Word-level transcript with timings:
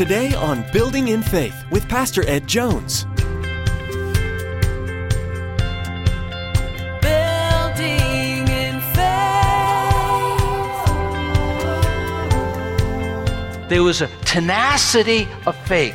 Today 0.00 0.32
on 0.32 0.64
Building 0.72 1.08
in 1.08 1.22
Faith 1.22 1.54
with 1.70 1.86
Pastor 1.86 2.26
Ed 2.26 2.46
Jones. 2.46 3.04
Building 7.02 8.48
in 8.48 8.80
faith. 8.94 9.68
There 13.68 13.82
was 13.82 14.00
a 14.00 14.08
tenacity 14.24 15.28
of 15.44 15.54
faith. 15.66 15.94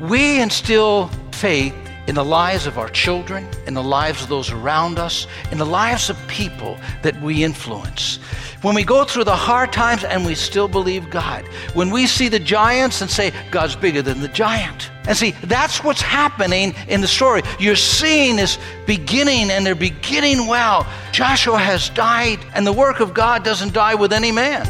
We 0.00 0.40
instill 0.40 1.06
faith 1.30 1.76
in 2.08 2.16
the 2.16 2.24
lives 2.24 2.66
of 2.66 2.76
our 2.76 2.88
children, 2.88 3.48
in 3.68 3.74
the 3.74 3.84
lives 3.84 4.20
of 4.22 4.28
those 4.28 4.50
around 4.50 4.98
us, 4.98 5.28
in 5.52 5.58
the 5.58 5.64
lives 5.64 6.10
of 6.10 6.16
people 6.26 6.76
that 7.02 7.20
we 7.22 7.44
influence. 7.44 8.18
When 8.66 8.74
we 8.74 8.82
go 8.82 9.04
through 9.04 9.22
the 9.22 9.36
hard 9.36 9.72
times 9.72 10.02
and 10.02 10.26
we 10.26 10.34
still 10.34 10.66
believe 10.66 11.08
God, 11.08 11.46
when 11.74 11.88
we 11.88 12.08
see 12.08 12.28
the 12.28 12.40
giants 12.40 13.00
and 13.00 13.08
say, 13.08 13.32
God's 13.52 13.76
bigger 13.76 14.02
than 14.02 14.18
the 14.18 14.26
giant. 14.26 14.90
And 15.06 15.16
see, 15.16 15.30
that's 15.44 15.84
what's 15.84 16.02
happening 16.02 16.74
in 16.88 17.00
the 17.00 17.06
story. 17.06 17.42
You're 17.60 17.76
seeing 17.76 18.34
this 18.34 18.58
beginning, 18.84 19.52
and 19.52 19.64
they're 19.64 19.76
beginning 19.76 20.48
well. 20.48 20.84
Joshua 21.12 21.58
has 21.58 21.90
died, 21.90 22.40
and 22.54 22.66
the 22.66 22.72
work 22.72 22.98
of 22.98 23.14
God 23.14 23.44
doesn't 23.44 23.72
die 23.72 23.94
with 23.94 24.12
any 24.12 24.32
man. 24.32 24.66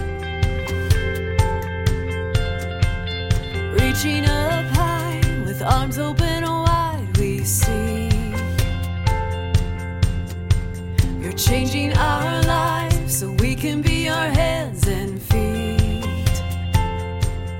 Reaching 3.73 4.27
up 4.27 4.67
high 4.77 5.23
with 5.47 5.63
arms 5.63 5.97
open 5.97 6.43
wide, 6.43 7.17
we 7.17 7.39
see. 7.45 8.11
You're 11.19 11.33
changing 11.33 11.97
our 11.97 12.46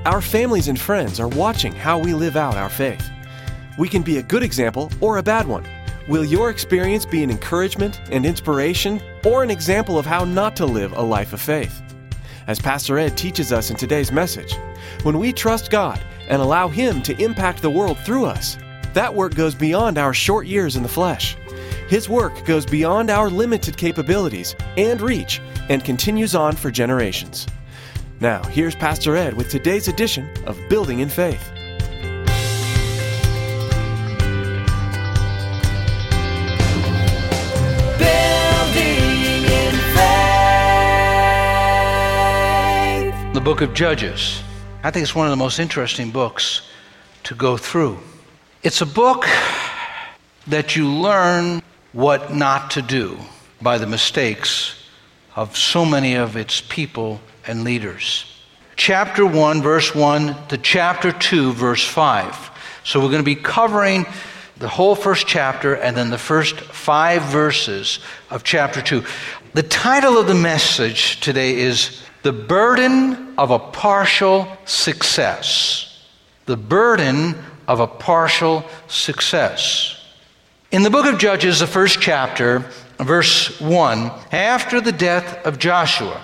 Our 0.07 0.21
families 0.21 0.69
and 0.69 0.79
friends 0.79 1.19
are 1.19 1.27
watching 1.27 1.73
how 1.73 1.99
we 1.99 2.13
live 2.13 2.37
out 2.37 2.55
our 2.55 2.69
faith. 2.69 3.09
We 3.77 3.89
can 3.89 4.03
be 4.03 4.19
a 4.19 4.23
good 4.23 4.41
example 4.41 4.89
or 5.01 5.17
a 5.17 5.21
bad 5.21 5.45
one. 5.45 5.67
Will 6.07 6.23
your 6.23 6.49
experience 6.49 7.05
be 7.05 7.23
an 7.23 7.29
encouragement 7.29 7.99
and 8.09 8.25
inspiration 8.25 9.01
or 9.25 9.43
an 9.43 9.49
example 9.49 9.99
of 9.99 10.05
how 10.05 10.23
not 10.23 10.55
to 10.55 10.65
live 10.65 10.93
a 10.93 11.01
life 11.01 11.33
of 11.33 11.41
faith? 11.41 11.81
As 12.47 12.57
Pastor 12.57 12.97
Ed 12.97 13.17
teaches 13.17 13.51
us 13.51 13.69
in 13.69 13.75
today's 13.75 14.09
message, 14.09 14.55
when 15.03 15.19
we 15.19 15.33
trust 15.33 15.71
God 15.71 15.99
and 16.29 16.41
allow 16.41 16.69
Him 16.69 17.01
to 17.01 17.21
impact 17.21 17.61
the 17.61 17.69
world 17.69 17.99
through 18.05 18.27
us, 18.27 18.57
that 18.93 19.13
work 19.13 19.35
goes 19.35 19.55
beyond 19.55 19.97
our 19.97 20.13
short 20.13 20.47
years 20.47 20.77
in 20.77 20.83
the 20.83 20.87
flesh. 20.87 21.35
His 21.89 22.07
work 22.07 22.45
goes 22.45 22.65
beyond 22.65 23.09
our 23.09 23.29
limited 23.29 23.75
capabilities 23.75 24.55
and 24.77 25.01
reach 25.01 25.41
and 25.67 25.83
continues 25.83 26.33
on 26.33 26.55
for 26.55 26.71
generations. 26.71 27.45
Now, 28.19 28.41
here's 28.45 28.73
Pastor 28.73 29.15
Ed 29.15 29.35
with 29.35 29.51
today's 29.51 29.87
edition 29.87 30.27
of 30.47 30.57
Building 30.69 31.01
in 31.01 31.09
Faith. 31.09 31.51
Building 37.99 39.43
in 39.45 39.73
faith. 39.93 40.13
the 43.35 43.41
book 43.41 43.61
of 43.61 43.75
Judges. 43.75 44.41
I 44.83 44.89
think 44.89 45.03
it's 45.03 45.13
one 45.13 45.27
of 45.27 45.31
the 45.31 45.37
most 45.37 45.59
interesting 45.59 46.09
books 46.09 46.63
to 47.25 47.35
go 47.35 47.55
through. 47.55 47.99
It's 48.63 48.81
a 48.81 48.87
book 48.87 49.27
that 50.47 50.75
you 50.75 50.89
learn 50.89 51.61
what 51.93 52.33
not 52.33 52.71
to 52.71 52.81
do 52.81 53.19
by 53.61 53.77
the 53.77 53.85
mistakes 53.85 54.86
of 55.37 55.55
so 55.55 55.85
many 55.85 56.15
of 56.15 56.35
its 56.35 56.61
people 56.61 57.21
and 57.45 57.63
leaders. 57.63 58.25
Chapter 58.75 59.23
1, 59.23 59.61
verse 59.61 59.93
1 59.93 60.47
to 60.47 60.57
chapter 60.57 61.11
2, 61.11 61.53
verse 61.53 61.87
5. 61.87 62.49
So 62.83 62.99
we're 62.99 63.11
going 63.11 63.19
to 63.19 63.23
be 63.23 63.35
covering 63.35 64.07
the 64.57 64.67
whole 64.67 64.95
first 64.95 65.27
chapter 65.27 65.75
and 65.75 65.95
then 65.95 66.09
the 66.09 66.17
first 66.17 66.59
five 66.59 67.21
verses 67.21 67.99
of 68.31 68.43
chapter 68.43 68.81
2. 68.81 69.03
The 69.53 69.61
title 69.61 70.17
of 70.17 70.25
the 70.25 70.33
message 70.33 71.19
today 71.19 71.55
is 71.55 72.01
The 72.23 72.33
Burden 72.33 73.35
of 73.37 73.51
a 73.51 73.59
Partial 73.59 74.47
Success. 74.65 76.03
The 76.47 76.57
Burden 76.57 77.35
of 77.67 77.79
a 77.79 77.87
Partial 77.87 78.65
Success. 78.87 80.03
In 80.71 80.81
the 80.81 80.89
book 80.89 81.05
of 81.05 81.19
Judges, 81.19 81.59
the 81.59 81.67
first 81.67 82.01
chapter, 82.01 82.65
verse 82.99 83.59
1, 83.59 84.11
after 84.31 84.81
the 84.81 84.91
death 84.91 85.45
of 85.45 85.59
Joshua, 85.59 86.23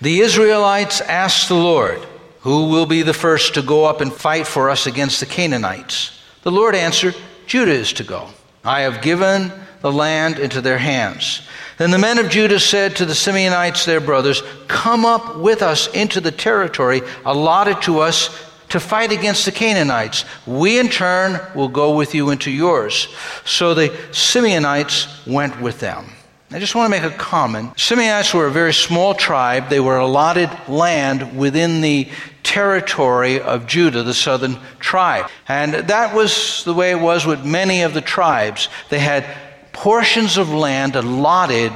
the 0.00 0.20
Israelites 0.20 1.00
asked 1.00 1.48
the 1.48 1.54
Lord, 1.54 2.00
Who 2.40 2.68
will 2.68 2.86
be 2.86 3.02
the 3.02 3.14
first 3.14 3.54
to 3.54 3.62
go 3.62 3.84
up 3.84 4.00
and 4.00 4.12
fight 4.12 4.46
for 4.46 4.70
us 4.70 4.86
against 4.86 5.20
the 5.20 5.26
Canaanites? 5.26 6.18
The 6.42 6.50
Lord 6.50 6.74
answered, 6.74 7.14
Judah 7.46 7.72
is 7.72 7.92
to 7.94 8.04
go. 8.04 8.28
I 8.64 8.80
have 8.80 9.02
given 9.02 9.52
the 9.80 9.92
land 9.92 10.38
into 10.38 10.60
their 10.60 10.78
hands. 10.78 11.42
Then 11.78 11.90
the 11.90 11.98
men 11.98 12.18
of 12.18 12.30
Judah 12.30 12.60
said 12.60 12.96
to 12.96 13.04
the 13.04 13.14
Simeonites, 13.14 13.84
their 13.84 14.00
brothers, 14.00 14.42
Come 14.68 15.04
up 15.04 15.36
with 15.36 15.62
us 15.62 15.88
into 15.88 16.20
the 16.20 16.30
territory 16.30 17.02
allotted 17.24 17.82
to 17.82 18.00
us 18.00 18.30
to 18.72 18.80
fight 18.80 19.12
against 19.12 19.44
the 19.44 19.52
Canaanites. 19.52 20.24
We 20.46 20.78
in 20.78 20.88
turn 20.88 21.38
will 21.54 21.68
go 21.68 21.94
with 21.94 22.14
you 22.14 22.30
into 22.30 22.50
yours. 22.50 23.06
So 23.44 23.74
the 23.74 23.90
Simeonites 24.12 25.26
went 25.26 25.60
with 25.60 25.78
them. 25.78 26.06
I 26.50 26.58
just 26.58 26.74
want 26.74 26.90
to 26.92 27.00
make 27.00 27.10
a 27.10 27.14
comment. 27.14 27.74
Simeonites 27.74 28.32
were 28.32 28.46
a 28.46 28.50
very 28.50 28.72
small 28.72 29.14
tribe. 29.14 29.68
They 29.68 29.78
were 29.78 29.98
allotted 29.98 30.50
land 30.68 31.36
within 31.36 31.82
the 31.82 32.08
territory 32.44 33.42
of 33.42 33.66
Judah, 33.66 34.02
the 34.02 34.14
southern 34.14 34.56
tribe. 34.80 35.30
And 35.48 35.74
that 35.74 36.14
was 36.14 36.64
the 36.64 36.72
way 36.72 36.92
it 36.92 37.00
was 37.00 37.26
with 37.26 37.44
many 37.44 37.82
of 37.82 37.92
the 37.92 38.00
tribes. 38.00 38.70
They 38.88 39.00
had 39.00 39.26
portions 39.74 40.38
of 40.38 40.48
land 40.48 40.96
allotted 40.96 41.72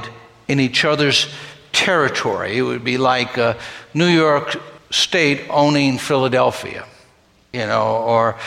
in 0.47 0.59
each 0.59 0.83
other's 0.83 1.31
territory. 1.73 2.57
It 2.57 2.63
would 2.63 2.83
be 2.83 2.97
like 2.97 3.37
uh, 3.37 3.53
New 3.93 4.07
York 4.07 4.59
State 4.89 5.47
owning 5.49 5.97
Philadelphia, 5.97 6.85
you 7.53 7.65
know, 7.65 7.97
or 7.97 8.37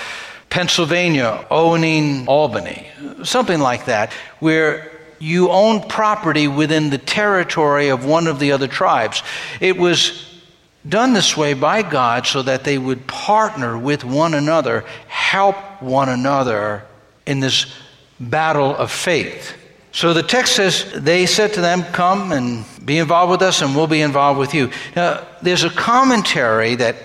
Pennsylvania 0.48 1.46
owning 1.50 2.26
Albany, 2.26 2.88
something 3.22 3.60
like 3.60 3.84
that, 3.86 4.12
where 4.40 4.90
you 5.18 5.50
owned 5.50 5.88
property 5.88 6.48
within 6.48 6.90
the 6.90 6.98
territory 6.98 7.88
of 7.88 8.04
one 8.04 8.26
of 8.26 8.38
the 8.38 8.52
other 8.52 8.66
tribes. 8.66 9.22
It 9.60 9.76
was 9.76 10.26
done 10.88 11.12
this 11.12 11.36
way 11.36 11.52
by 11.52 11.82
God 11.82 12.26
so 12.26 12.42
that 12.42 12.64
they 12.64 12.78
would 12.78 13.06
partner 13.06 13.78
with 13.78 14.02
one 14.02 14.34
another, 14.34 14.84
help 15.08 15.56
one 15.82 16.08
another 16.08 16.84
in 17.26 17.40
this 17.40 17.72
battle 18.18 18.74
of 18.74 18.90
faith. 18.90 19.56
So 19.92 20.14
the 20.14 20.22
text 20.22 20.54
says, 20.54 20.92
they 20.94 21.26
said 21.26 21.52
to 21.54 21.60
them, 21.60 21.82
Come 21.92 22.32
and 22.32 22.64
be 22.84 22.98
involved 22.98 23.30
with 23.30 23.42
us, 23.42 23.60
and 23.60 23.74
we'll 23.74 23.86
be 23.86 24.02
involved 24.02 24.38
with 24.38 24.54
you. 24.54 24.70
Now, 24.94 25.26
there's 25.42 25.64
a 25.64 25.70
commentary 25.70 26.76
that 26.76 26.96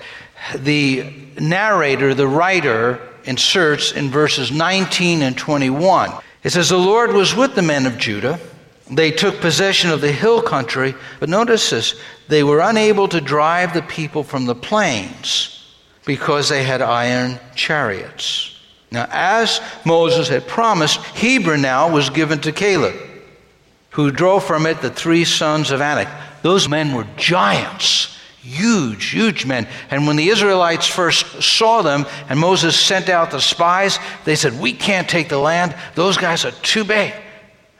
the 0.54 1.12
narrator, 1.40 2.14
the 2.14 2.28
writer, 2.28 3.00
inserts 3.24 3.92
in 3.92 4.08
verses 4.08 4.52
19 4.52 5.22
and 5.22 5.36
21. 5.36 6.12
It 6.44 6.50
says, 6.50 6.68
The 6.68 6.78
Lord 6.78 7.12
was 7.12 7.34
with 7.34 7.54
the 7.54 7.62
men 7.62 7.86
of 7.86 7.98
Judah. 7.98 8.38
They 8.88 9.10
took 9.10 9.40
possession 9.40 9.90
of 9.90 10.00
the 10.00 10.12
hill 10.12 10.40
country, 10.40 10.94
but 11.18 11.28
notice 11.28 11.70
this 11.70 12.00
they 12.28 12.44
were 12.44 12.60
unable 12.60 13.08
to 13.08 13.20
drive 13.20 13.74
the 13.74 13.82
people 13.82 14.22
from 14.22 14.46
the 14.46 14.54
plains 14.54 15.74
because 16.04 16.48
they 16.48 16.62
had 16.62 16.82
iron 16.82 17.40
chariots. 17.56 18.55
Now, 18.90 19.08
as 19.10 19.60
Moses 19.84 20.28
had 20.28 20.46
promised, 20.46 20.98
Hebron 20.98 21.62
now 21.62 21.90
was 21.90 22.10
given 22.10 22.40
to 22.40 22.52
Caleb, 22.52 22.94
who 23.90 24.10
drove 24.10 24.44
from 24.44 24.66
it 24.66 24.80
the 24.80 24.90
three 24.90 25.24
sons 25.24 25.70
of 25.70 25.80
Anak. 25.80 26.08
Those 26.42 26.68
men 26.68 26.94
were 26.94 27.06
giants, 27.16 28.16
huge, 28.40 29.10
huge 29.10 29.44
men. 29.44 29.66
And 29.90 30.06
when 30.06 30.16
the 30.16 30.28
Israelites 30.28 30.86
first 30.86 31.42
saw 31.42 31.82
them 31.82 32.06
and 32.28 32.38
Moses 32.38 32.78
sent 32.78 33.08
out 33.08 33.32
the 33.32 33.40
spies, 33.40 33.98
they 34.24 34.36
said, 34.36 34.60
We 34.60 34.72
can't 34.72 35.08
take 35.08 35.28
the 35.28 35.38
land. 35.38 35.74
Those 35.94 36.16
guys 36.16 36.44
are 36.44 36.52
too 36.52 36.84
big. 36.84 37.12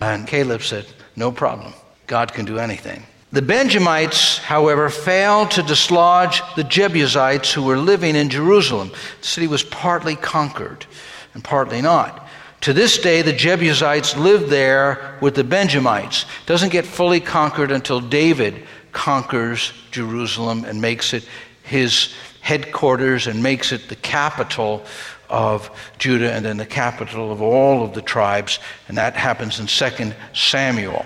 And 0.00 0.26
Caleb 0.26 0.62
said, 0.62 0.86
No 1.14 1.30
problem. 1.30 1.72
God 2.06 2.32
can 2.32 2.44
do 2.44 2.58
anything. 2.58 3.04
The 3.36 3.42
Benjamites, 3.42 4.38
however, 4.38 4.88
failed 4.88 5.50
to 5.50 5.62
dislodge 5.62 6.40
the 6.54 6.64
Jebusites 6.64 7.52
who 7.52 7.64
were 7.64 7.76
living 7.76 8.16
in 8.16 8.30
Jerusalem. 8.30 8.92
The 9.20 9.26
city 9.26 9.46
was 9.46 9.62
partly 9.62 10.16
conquered 10.16 10.86
and 11.34 11.44
partly 11.44 11.82
not. 11.82 12.26
To 12.62 12.72
this 12.72 12.96
day, 12.96 13.20
the 13.20 13.34
Jebusites 13.34 14.16
live 14.16 14.48
there 14.48 15.18
with 15.20 15.34
the 15.34 15.44
Benjamites. 15.44 16.22
It 16.22 16.46
doesn't 16.46 16.72
get 16.72 16.86
fully 16.86 17.20
conquered 17.20 17.70
until 17.70 18.00
David 18.00 18.66
conquers 18.92 19.74
Jerusalem 19.90 20.64
and 20.64 20.80
makes 20.80 21.12
it 21.12 21.28
his 21.62 22.14
headquarters 22.40 23.26
and 23.26 23.42
makes 23.42 23.70
it 23.70 23.90
the 23.90 23.96
capital 23.96 24.82
of 25.28 25.70
Judah 25.98 26.32
and 26.32 26.42
then 26.42 26.56
the 26.56 26.64
capital 26.64 27.30
of 27.30 27.42
all 27.42 27.84
of 27.84 27.92
the 27.92 28.00
tribes. 28.00 28.60
And 28.88 28.96
that 28.96 29.14
happens 29.14 29.60
in 29.60 29.66
2 29.66 30.14
Samuel. 30.32 31.04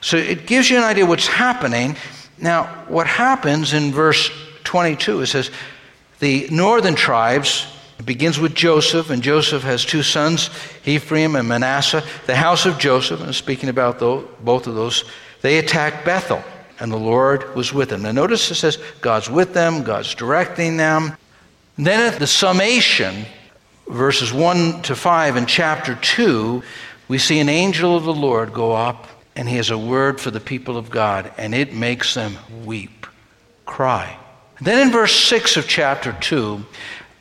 So 0.00 0.16
it 0.16 0.46
gives 0.46 0.70
you 0.70 0.76
an 0.76 0.84
idea 0.84 1.06
what's 1.06 1.26
happening. 1.26 1.96
Now, 2.38 2.64
what 2.88 3.06
happens 3.06 3.72
in 3.72 3.92
verse 3.92 4.30
22, 4.64 5.22
it 5.22 5.26
says, 5.26 5.50
The 6.20 6.48
northern 6.50 6.94
tribes 6.94 7.66
it 7.98 8.06
begins 8.06 8.38
with 8.38 8.54
Joseph, 8.54 9.10
and 9.10 9.22
Joseph 9.22 9.64
has 9.64 9.84
two 9.84 10.04
sons, 10.04 10.50
Ephraim 10.84 11.34
and 11.34 11.48
Manasseh. 11.48 12.04
The 12.26 12.36
house 12.36 12.64
of 12.64 12.78
Joseph, 12.78 13.20
and 13.20 13.34
speaking 13.34 13.68
about 13.68 13.98
both 13.98 14.66
of 14.66 14.74
those, 14.74 15.04
they 15.42 15.58
attacked 15.58 16.04
Bethel, 16.04 16.42
and 16.78 16.92
the 16.92 16.96
Lord 16.96 17.54
was 17.56 17.72
with 17.72 17.88
them. 17.88 18.02
Now, 18.02 18.12
notice 18.12 18.50
it 18.50 18.54
says 18.54 18.78
God's 19.00 19.28
with 19.28 19.52
them, 19.52 19.82
God's 19.82 20.14
directing 20.14 20.76
them. 20.76 21.16
Then 21.76 22.12
at 22.12 22.20
the 22.20 22.26
summation, 22.26 23.26
verses 23.88 24.32
1 24.32 24.82
to 24.82 24.94
5 24.94 25.36
in 25.36 25.46
chapter 25.46 25.96
2, 25.96 26.62
we 27.08 27.18
see 27.18 27.40
an 27.40 27.48
angel 27.48 27.96
of 27.96 28.04
the 28.04 28.14
Lord 28.14 28.52
go 28.52 28.72
up, 28.72 29.08
and 29.38 29.48
he 29.48 29.54
has 29.54 29.70
a 29.70 29.78
word 29.78 30.20
for 30.20 30.32
the 30.32 30.40
people 30.40 30.76
of 30.76 30.90
God, 30.90 31.30
and 31.38 31.54
it 31.54 31.72
makes 31.72 32.14
them 32.14 32.36
weep, 32.64 33.06
cry. 33.66 34.18
Then 34.60 34.88
in 34.88 34.92
verse 34.92 35.14
6 35.14 35.56
of 35.56 35.68
chapter 35.68 36.12
2, 36.20 36.66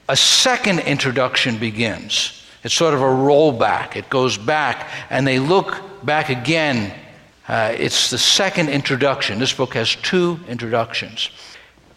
a 0.10 0.18
second 0.18 0.80
introduction 0.80 1.60
begins. 1.60 2.44
It's 2.64 2.74
sort 2.74 2.96
of 2.96 3.02
a 3.02 3.04
rollback. 3.04 3.96
It 3.96 4.10
goes 4.10 4.36
back, 4.36 4.90
and 5.12 5.28
they 5.28 5.38
look 5.38 5.80
back 6.04 6.30
again. 6.30 6.92
Uh, 7.48 7.76
it's 7.78 8.10
the 8.10 8.18
second 8.18 8.70
introduction. 8.70 9.38
This 9.38 9.54
book 9.54 9.76
has 9.76 9.96
two 9.96 10.40
introductions. 10.48 11.30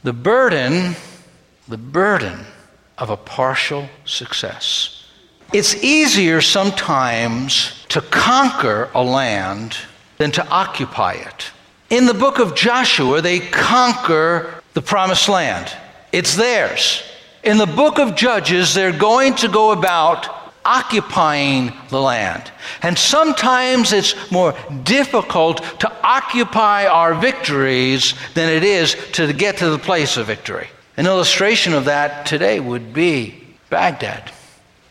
The 0.03 0.13
burden, 0.13 0.97
the 1.67 1.79
burden 1.79 2.41
of 2.99 3.09
a 3.09 3.17
partial 3.17 3.89
success. 4.05 5.03
It's 5.55 5.83
easier 5.83 6.43
sometimes 6.43 7.87
to 7.89 8.03
conquer 8.03 8.91
a 8.95 9.03
land 9.03 9.79
than 10.21 10.31
to 10.31 10.47
occupy 10.49 11.15
it. 11.15 11.51
In 11.89 12.05
the 12.05 12.13
book 12.13 12.39
of 12.39 12.55
Joshua, 12.55 13.23
they 13.23 13.41
conquer 13.41 14.53
the 14.75 14.83
promised 14.83 15.31
land, 15.31 15.75
it's 16.13 16.37
theirs. 16.37 17.03
In 17.43 17.57
the 17.57 17.67
book 17.67 17.99
of 17.99 18.17
Judges, 18.17 18.75
they're 18.75 18.93
going 18.93 19.35
to 19.37 19.49
go 19.49 19.73
about 19.73 20.29
occupying 20.63 21.73
the 21.89 22.03
land. 22.03 22.53
And 22.83 22.99
sometimes 22.99 23.95
it's 23.95 24.15
more 24.31 24.55
difficult 24.83 25.65
to 25.81 25.91
occupy 26.05 26.85
our 26.85 27.15
victories 27.15 28.13
than 28.35 28.51
it 28.51 28.63
is 28.63 28.95
to 29.13 29.33
get 29.33 29.57
to 29.57 29.71
the 29.71 29.79
place 29.79 30.19
of 30.19 30.27
victory. 30.27 30.69
An 30.99 31.07
illustration 31.07 31.73
of 31.73 31.87
that 31.87 32.27
today 32.27 32.61
would 32.61 32.93
be 32.93 33.43
Baghdad. 33.71 34.31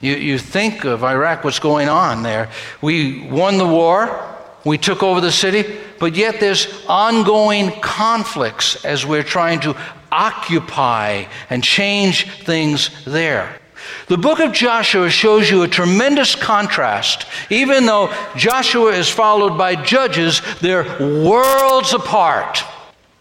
You, 0.02 0.16
you 0.16 0.40
think 0.40 0.86
of 0.86 1.04
Iraq, 1.04 1.44
what's 1.44 1.60
going 1.60 1.88
on 1.88 2.24
there. 2.24 2.50
We 2.82 3.28
won 3.30 3.60
the 3.60 3.68
war, 3.68 4.38
we 4.66 4.78
took 4.78 5.04
over 5.04 5.22
the 5.22 5.32
city, 5.32 5.80
but 6.00 6.16
yet 6.16 6.40
there's 6.40 6.86
ongoing 6.88 7.72
conflicts 7.82 8.84
as 8.86 9.06
we're 9.06 9.24
trying 9.24 9.60
to 9.62 9.76
occupy 10.12 11.26
and 11.50 11.64
change 11.64 12.30
things 12.44 12.90
there. 13.06 13.60
The 14.08 14.18
book 14.18 14.40
of 14.40 14.52
Joshua 14.52 15.10
shows 15.10 15.50
you 15.50 15.64
a 15.64 15.68
tremendous 15.68 16.36
contrast. 16.36 17.26
Even 17.50 17.86
though 17.86 18.14
Joshua 18.36 18.92
is 18.92 19.10
followed 19.10 19.58
by 19.58 19.76
judges, 19.76 20.42
they're 20.62 20.84
worlds 21.00 21.94
apart. 21.94 22.64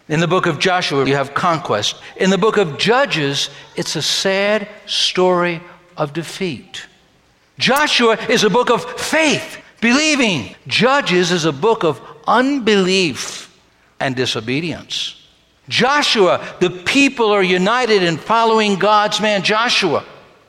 In 0.08 0.20
the 0.20 0.28
book 0.28 0.46
of 0.46 0.58
Joshua, 0.58 1.06
you 1.06 1.14
have 1.14 1.34
conquest. 1.34 1.96
In 2.16 2.30
the 2.30 2.38
book 2.38 2.56
of 2.56 2.78
Judges, 2.78 3.50
it's 3.76 3.94
a 3.94 4.02
sad 4.02 4.66
story 4.86 5.60
of 5.96 6.14
defeat. 6.14 6.86
Joshua 7.58 8.16
is 8.28 8.42
a 8.42 8.50
book 8.50 8.70
of 8.70 8.84
faith, 8.98 9.58
believing. 9.80 10.54
Judges 10.66 11.30
is 11.32 11.44
a 11.44 11.52
book 11.52 11.84
of 11.84 12.00
unbelief 12.26 13.56
and 14.00 14.14
disobedience. 14.14 15.14
Joshua, 15.68 16.56
the 16.60 16.70
people 16.70 17.30
are 17.30 17.42
united 17.42 18.02
in 18.02 18.16
following 18.16 18.78
God's 18.78 19.20
man 19.20 19.42
Joshua. 19.42 20.04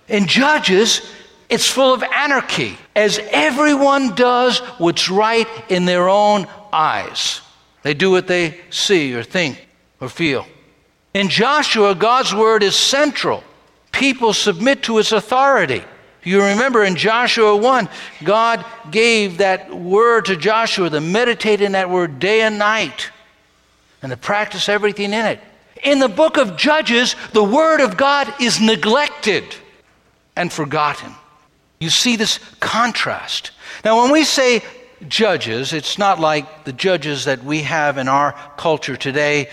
In 0.07 0.27
Judges, 0.27 1.01
it's 1.49 1.67
full 1.67 1.93
of 1.93 2.03
anarchy 2.03 2.77
as 2.95 3.19
everyone 3.31 4.15
does 4.15 4.59
what's 4.77 5.09
right 5.09 5.47
in 5.69 5.85
their 5.85 6.07
own 6.07 6.47
eyes. 6.71 7.41
They 7.83 7.93
do 7.93 8.11
what 8.11 8.27
they 8.27 8.59
see 8.69 9.13
or 9.15 9.23
think 9.23 9.67
or 9.99 10.09
feel. 10.09 10.45
In 11.13 11.27
Joshua, 11.27 11.95
God's 11.95 12.33
word 12.33 12.61
is 12.63 12.75
central. 12.75 13.43
People 13.91 14.33
submit 14.33 14.83
to 14.83 14.99
its 14.99 15.11
authority. 15.11 15.83
You 16.23 16.43
remember 16.43 16.83
in 16.83 16.95
Joshua 16.95 17.55
1, 17.55 17.89
God 18.23 18.65
gave 18.91 19.37
that 19.37 19.73
word 19.73 20.25
to 20.25 20.35
Joshua 20.35 20.89
to 20.89 20.99
meditate 20.99 21.61
in 21.61 21.71
that 21.73 21.89
word 21.89 22.19
day 22.19 22.41
and 22.41 22.59
night 22.59 23.11
and 24.01 24.11
to 24.11 24.17
practice 24.17 24.67
everything 24.67 25.13
in 25.13 25.25
it. 25.25 25.39
In 25.83 25.99
the 25.99 26.09
book 26.09 26.37
of 26.37 26.57
Judges, 26.57 27.15
the 27.31 27.43
Word 27.43 27.79
of 27.79 27.95
God 27.95 28.33
is 28.41 28.59
neglected 28.59 29.45
and 30.35 30.51
forgotten. 30.51 31.13
You 31.79 31.89
see 31.89 32.17
this 32.17 32.39
contrast. 32.59 33.51
Now, 33.85 34.01
when 34.01 34.11
we 34.11 34.25
say 34.25 34.61
judges, 35.07 35.71
it's 35.71 35.97
not 35.97 36.19
like 36.19 36.65
the 36.65 36.73
judges 36.73 37.25
that 37.25 37.43
we 37.43 37.61
have 37.63 37.97
in 37.97 38.09
our 38.09 38.33
culture 38.57 38.97
today 38.97 39.49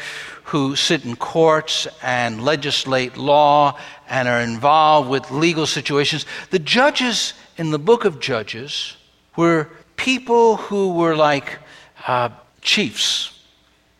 who 0.46 0.76
sit 0.76 1.04
in 1.04 1.16
courts 1.16 1.86
and 2.02 2.42
legislate 2.42 3.16
law 3.16 3.78
and 4.08 4.28
are 4.28 4.40
involved 4.40 5.08
with 5.08 5.30
legal 5.30 5.66
situations. 5.66 6.26
The 6.50 6.58
judges 6.58 7.34
in 7.56 7.70
the 7.70 7.78
book 7.78 8.04
of 8.04 8.20
Judges 8.20 8.96
were 9.36 9.68
people 9.96 10.56
who 10.56 10.94
were 10.94 11.16
like 11.16 11.58
uh, 12.06 12.30
chiefs 12.60 13.36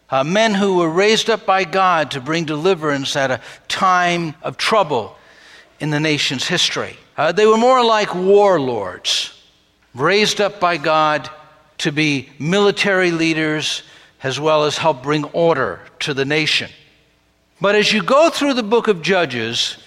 uh, 0.09 0.23
men 0.23 0.55
who 0.55 0.77
were 0.77 0.89
raised 0.89 1.29
up 1.31 1.47
by 1.47 1.65
God 1.65 2.13
to 2.13 2.21
bring 2.21 2.45
deliverance 2.45 3.17
at 3.17 3.31
a 3.31 3.41
time 3.69 4.35
of 4.43 4.57
trouble 4.57 5.17
in 5.81 5.91
the 5.91 6.01
nation's 6.01 6.47
history. 6.47 6.97
Uh, 7.17 7.33
they 7.33 7.47
were 7.47 7.57
more 7.57 7.85
like 7.85 8.15
warlords, 8.15 9.33
raised 9.95 10.41
up 10.41 10.61
by 10.61 10.77
God 10.77 11.29
to 11.79 11.91
be 11.91 12.29
military 12.39 13.11
leaders 13.11 13.83
as 14.23 14.41
well 14.41 14.65
as 14.65 14.79
help 14.79 15.03
bring 15.03 15.25
order 15.25 15.81
to 16.01 16.15
the 16.15 16.25
nation. 16.25 16.71
But 17.61 17.75
as 17.75 17.93
you 17.93 18.03
go 18.03 18.31
through 18.31 18.55
the 18.55 18.63
book 18.63 18.89
of 18.89 19.03
Judges, 19.03 19.79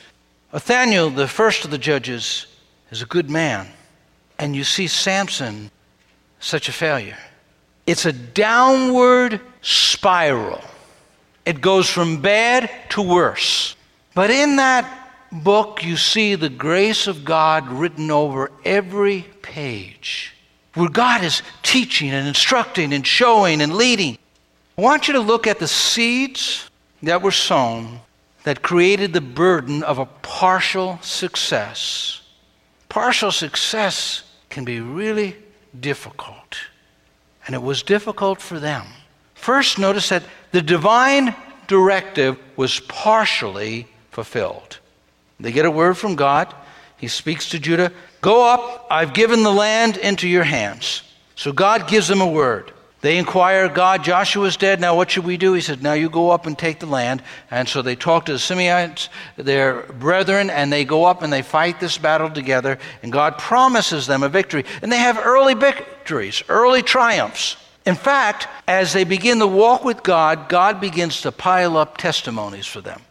Othniel, 0.54 1.12
the 1.12 1.28
first 1.28 1.66
of 1.66 1.72
the 1.72 1.78
judges, 1.78 2.48
is 2.92 3.02
a 3.02 3.06
good 3.06 3.30
man. 3.30 3.68
And 4.40 4.56
you 4.56 4.64
see 4.64 4.88
Samson, 4.88 5.70
such 6.40 6.70
a 6.70 6.72
failure. 6.72 7.18
It's 7.86 8.06
a 8.06 8.14
downward 8.14 9.42
spiral. 9.62 10.62
It 11.46 11.62
goes 11.62 11.90
from 11.90 12.22
bad 12.22 12.70
to 12.90 13.02
worse. 13.02 13.76
But 14.14 14.30
in 14.30 14.58
that 14.58 15.12
book, 15.32 15.84
you 15.84 15.98
see 15.98 16.36
the 16.36 16.50
grace 16.50 17.08
of 17.08 17.26
God 17.26 17.68
written 17.68 18.12
over 18.12 18.52
every 18.64 19.26
page, 19.42 20.36
where 20.76 20.90
God 20.90 21.24
is 21.24 21.42
teaching 21.64 22.12
and 22.12 22.28
instructing 22.28 22.94
and 22.94 23.06
showing 23.06 23.62
and 23.62 23.76
leading. 23.76 24.19
I 24.80 24.82
want 24.82 25.10
you 25.10 25.16
to 25.16 25.20
look 25.20 25.46
at 25.46 25.60
the 25.60 25.68
seeds 25.68 26.70
that 27.04 27.22
were 27.22 27.34
sown 27.34 28.00
that 28.46 28.62
created 28.62 29.12
the 29.12 29.20
burden 29.20 29.84
of 29.84 30.00
a 30.00 30.06
partial 30.06 31.00
success. 31.02 32.22
Partial 32.88 33.30
success 33.30 34.24
can 34.50 34.64
be 34.64 34.80
really 34.80 35.36
difficult 35.78 36.60
and 37.46 37.54
it 37.54 37.62
was 37.62 37.84
difficult 37.84 38.40
for 38.40 38.58
them. 38.58 38.86
First, 39.36 39.80
notice 39.80 40.08
that 40.08 40.24
the 40.54 40.62
divine 40.62 41.36
directive 41.68 42.40
was 42.56 42.80
partially 42.80 43.86
fulfilled. 44.12 44.80
They 45.42 45.52
get 45.52 45.66
a 45.66 45.72
word 45.72 45.98
from 45.98 46.16
God. 46.16 46.56
He 46.96 47.10
speaks 47.10 47.50
to 47.50 47.60
Judah 47.60 47.92
Go 48.22 48.50
up, 48.50 48.88
I've 48.90 49.14
given 49.14 49.44
the 49.44 49.52
land 49.52 49.98
into 49.98 50.26
your 50.26 50.46
hands. 50.46 51.04
So 51.36 51.52
God 51.52 51.90
gives 51.90 52.08
them 52.08 52.22
a 52.22 52.32
word. 52.32 52.72
They 53.02 53.18
inquire, 53.18 53.70
God, 53.70 54.04
Joshua's 54.04 54.58
dead. 54.58 54.82
Now 54.82 54.96
what 54.96 55.12
should 55.12 55.24
we 55.24 55.38
do? 55.38 55.54
He 55.54 55.62
said, 55.62 55.82
Now 55.82 55.94
you 55.94 56.10
go 56.10 56.32
up 56.32 56.46
and 56.46 56.58
take 56.58 56.80
the 56.80 56.86
land. 56.86 57.24
And 57.50 57.68
so 57.68 57.82
they 57.82 57.96
talk 57.96 58.26
to 58.26 58.34
the 58.34 58.38
Simeonites, 58.38 59.08
their 59.38 59.84
brethren, 59.84 60.50
and 60.50 60.72
they 60.72 60.84
go 60.84 61.06
up 61.06 61.22
and 61.22 61.32
they 61.32 61.42
fight 61.42 61.80
this 61.80 61.98
battle 61.98 62.30
together. 62.30 62.78
And 63.02 63.12
God 63.12 63.38
promises 63.38 64.06
them 64.06 64.22
a 64.22 64.30
victory. 64.30 64.66
And 64.82 64.92
they 64.92 64.98
have 64.98 65.18
early 65.18 65.54
victories, 65.54 66.44
early 66.50 66.84
triumphs. 66.84 67.56
In 67.86 67.96
fact, 67.96 68.48
as 68.68 68.92
they 68.92 69.06
begin 69.06 69.40
to 69.40 69.48
walk 69.48 69.86
with 69.86 70.04
God, 70.04 70.50
God 70.50 70.82
begins 70.82 71.22
to 71.22 71.32
pile 71.32 71.78
up 71.78 71.98
testimonies 71.98 72.68
for 72.68 72.82
them. 72.82 73.02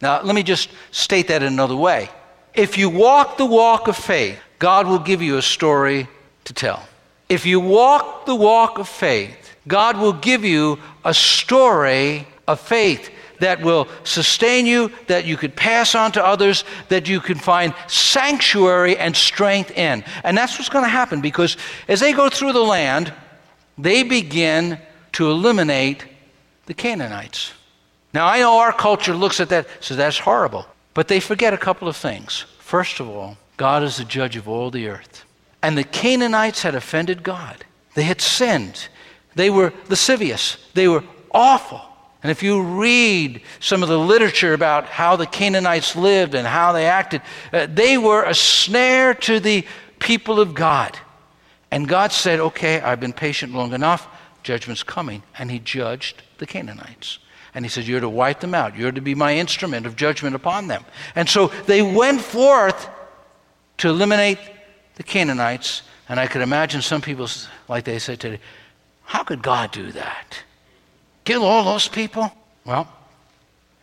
Now, 0.00 0.22
let 0.22 0.34
me 0.34 0.44
just 0.44 0.68
state 0.92 1.28
that 1.28 1.42
in 1.42 1.52
another 1.52 1.76
way. 1.76 2.10
If 2.54 2.78
you 2.78 2.88
walk 2.88 3.38
the 3.38 3.46
walk 3.46 3.88
of 3.88 3.96
faith, 3.96 4.38
God 4.58 4.86
will 4.86 5.00
give 5.00 5.20
you 5.20 5.36
a 5.36 5.42
story 5.42 6.06
to 6.44 6.54
tell. 6.54 6.86
If 7.28 7.46
you 7.46 7.60
walk 7.60 8.26
the 8.26 8.34
walk 8.34 8.78
of 8.78 8.88
faith, 8.88 9.56
God 9.66 9.98
will 9.98 10.12
give 10.12 10.44
you 10.44 10.78
a 11.04 11.12
story 11.12 12.26
of 12.46 12.60
faith 12.60 13.10
that 13.40 13.60
will 13.60 13.88
sustain 14.04 14.64
you, 14.64 14.90
that 15.08 15.24
you 15.26 15.36
could 15.36 15.54
pass 15.56 15.94
on 15.94 16.12
to 16.12 16.24
others, 16.24 16.64
that 16.88 17.08
you 17.08 17.20
can 17.20 17.36
find 17.36 17.74
sanctuary 17.86 18.96
and 18.96 19.14
strength 19.14 19.70
in. 19.72 20.04
And 20.24 20.36
that's 20.36 20.58
what's 20.58 20.68
going 20.68 20.84
to 20.84 20.90
happen 20.90 21.20
because 21.20 21.56
as 21.88 22.00
they 22.00 22.12
go 22.12 22.28
through 22.28 22.52
the 22.52 22.64
land, 22.64 23.12
they 23.76 24.02
begin 24.02 24.78
to 25.12 25.30
eliminate 25.30 26.04
the 26.66 26.74
Canaanites. 26.74 27.52
Now, 28.14 28.26
I 28.26 28.38
know 28.38 28.58
our 28.58 28.72
culture 28.72 29.14
looks 29.14 29.40
at 29.40 29.50
that, 29.50 29.68
says 29.80 29.98
that's 29.98 30.18
horrible. 30.18 30.66
But 30.94 31.08
they 31.08 31.20
forget 31.20 31.52
a 31.52 31.58
couple 31.58 31.88
of 31.88 31.96
things. 31.96 32.46
First 32.58 33.00
of 33.00 33.08
all, 33.10 33.36
God 33.58 33.82
is 33.82 33.98
the 33.98 34.04
judge 34.04 34.36
of 34.36 34.48
all 34.48 34.70
the 34.70 34.88
earth. 34.88 35.25
And 35.66 35.76
the 35.76 35.82
Canaanites 35.82 36.62
had 36.62 36.76
offended 36.76 37.24
God. 37.24 37.64
They 37.94 38.04
had 38.04 38.20
sinned. 38.20 38.86
They 39.34 39.50
were 39.50 39.72
lascivious. 39.88 40.58
They 40.74 40.86
were 40.86 41.02
awful. 41.32 41.80
And 42.22 42.30
if 42.30 42.40
you 42.40 42.62
read 42.62 43.42
some 43.58 43.82
of 43.82 43.88
the 43.88 43.98
literature 43.98 44.54
about 44.54 44.86
how 44.86 45.16
the 45.16 45.26
Canaanites 45.26 45.96
lived 45.96 46.36
and 46.36 46.46
how 46.46 46.70
they 46.70 46.86
acted, 46.86 47.20
uh, 47.52 47.66
they 47.66 47.98
were 47.98 48.22
a 48.22 48.32
snare 48.32 49.12
to 49.14 49.40
the 49.40 49.66
people 49.98 50.38
of 50.38 50.54
God. 50.54 50.96
And 51.72 51.88
God 51.88 52.12
said, 52.12 52.38
Okay, 52.38 52.80
I've 52.80 53.00
been 53.00 53.12
patient 53.12 53.52
long 53.52 53.72
enough. 53.72 54.06
Judgment's 54.44 54.84
coming. 54.84 55.24
And 55.36 55.50
He 55.50 55.58
judged 55.58 56.22
the 56.38 56.46
Canaanites. 56.46 57.18
And 57.54 57.64
He 57.64 57.68
said, 57.68 57.88
You're 57.88 57.98
to 57.98 58.08
wipe 58.08 58.38
them 58.38 58.54
out. 58.54 58.76
You're 58.76 58.92
to 58.92 59.00
be 59.00 59.16
my 59.16 59.36
instrument 59.36 59.84
of 59.84 59.96
judgment 59.96 60.36
upon 60.36 60.68
them. 60.68 60.84
And 61.16 61.28
so 61.28 61.48
they 61.66 61.82
went 61.82 62.20
forth 62.20 62.88
to 63.78 63.88
eliminate 63.88 64.38
the 64.96 65.02
Canaanites. 65.02 65.82
And 66.08 66.20
I 66.20 66.26
could 66.26 66.42
imagine 66.42 66.82
some 66.82 67.00
people, 67.00 67.28
like 67.68 67.84
they 67.84 67.98
said 67.98 68.20
today, 68.20 68.40
how 69.04 69.22
could 69.22 69.42
God 69.42 69.70
do 69.70 69.92
that? 69.92 70.42
Kill 71.24 71.44
all 71.44 71.64
those 71.64 71.88
people? 71.88 72.32
Well, 72.64 72.88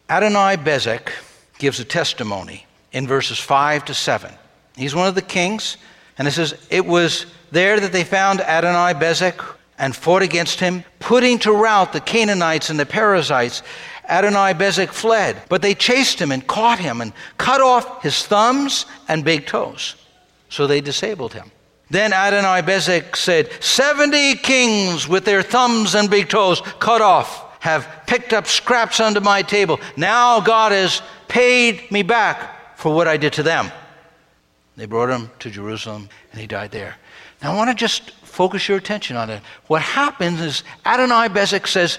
Adonai 0.09 0.57
Bezek 0.57 1.09
gives 1.57 1.79
a 1.79 1.85
testimony 1.85 2.65
in 2.91 3.07
verses 3.07 3.39
5 3.39 3.85
to 3.85 3.93
7. 3.93 4.31
He's 4.75 4.93
one 4.95 5.07
of 5.07 5.15
the 5.15 5.21
kings, 5.21 5.77
and 6.17 6.27
it 6.27 6.31
says, 6.31 6.55
It 6.69 6.85
was 6.85 7.25
there 7.51 7.79
that 7.79 7.91
they 7.91 8.03
found 8.03 8.41
Adonai 8.41 8.93
Bezek 8.99 9.43
and 9.77 9.95
fought 9.95 10.21
against 10.21 10.59
him, 10.59 10.83
putting 10.99 11.39
to 11.39 11.51
rout 11.51 11.93
the 11.93 11.99
Canaanites 11.99 12.69
and 12.69 12.79
the 12.79 12.85
Perizzites. 12.85 13.63
Adonai 14.07 14.53
Bezek 14.53 14.89
fled, 14.89 15.41
but 15.49 15.61
they 15.61 15.73
chased 15.73 16.19
him 16.19 16.31
and 16.31 16.45
caught 16.45 16.79
him 16.79 17.01
and 17.01 17.13
cut 17.37 17.61
off 17.61 18.03
his 18.03 18.25
thumbs 18.25 18.85
and 19.07 19.23
big 19.23 19.45
toes. 19.45 19.95
So 20.53 20.67
they 20.67 20.81
disabled 20.81 21.33
him. 21.33 21.51
Then 21.89 22.13
Adonai 22.13 22.61
Bezek 22.61 23.15
said, 23.15 23.51
70 23.59 24.35
kings 24.35 25.07
with 25.07 25.25
their 25.25 25.41
thumbs 25.41 25.95
and 25.95 26.11
big 26.11 26.29
toes 26.29 26.61
cut 26.77 27.01
off 27.01 27.59
have 27.59 27.87
picked 28.05 28.33
up 28.33 28.45
scraps 28.45 28.99
under 28.99 29.19
my 29.19 29.41
table. 29.41 29.79
Now 29.97 30.39
God 30.41 30.71
has 30.71 31.01
paid 31.27 31.89
me 31.89 32.03
back 32.03 32.77
for 32.77 32.93
what 32.93 33.07
I 33.07 33.17
did 33.17 33.33
to 33.33 33.41
them. 33.41 33.71
They 34.75 34.85
brought 34.85 35.09
him 35.09 35.31
to 35.39 35.49
Jerusalem 35.49 36.07
and 36.31 36.39
he 36.39 36.45
died 36.45 36.69
there. 36.69 36.97
Now 37.41 37.53
I 37.53 37.55
want 37.55 37.71
to 37.71 37.75
just 37.75 38.11
focus 38.11 38.69
your 38.69 38.77
attention 38.77 39.15
on 39.15 39.31
it. 39.31 39.41
What 39.65 39.81
happens 39.81 40.39
is 40.39 40.63
Adonai 40.85 41.29
Bezek 41.29 41.65
says, 41.65 41.97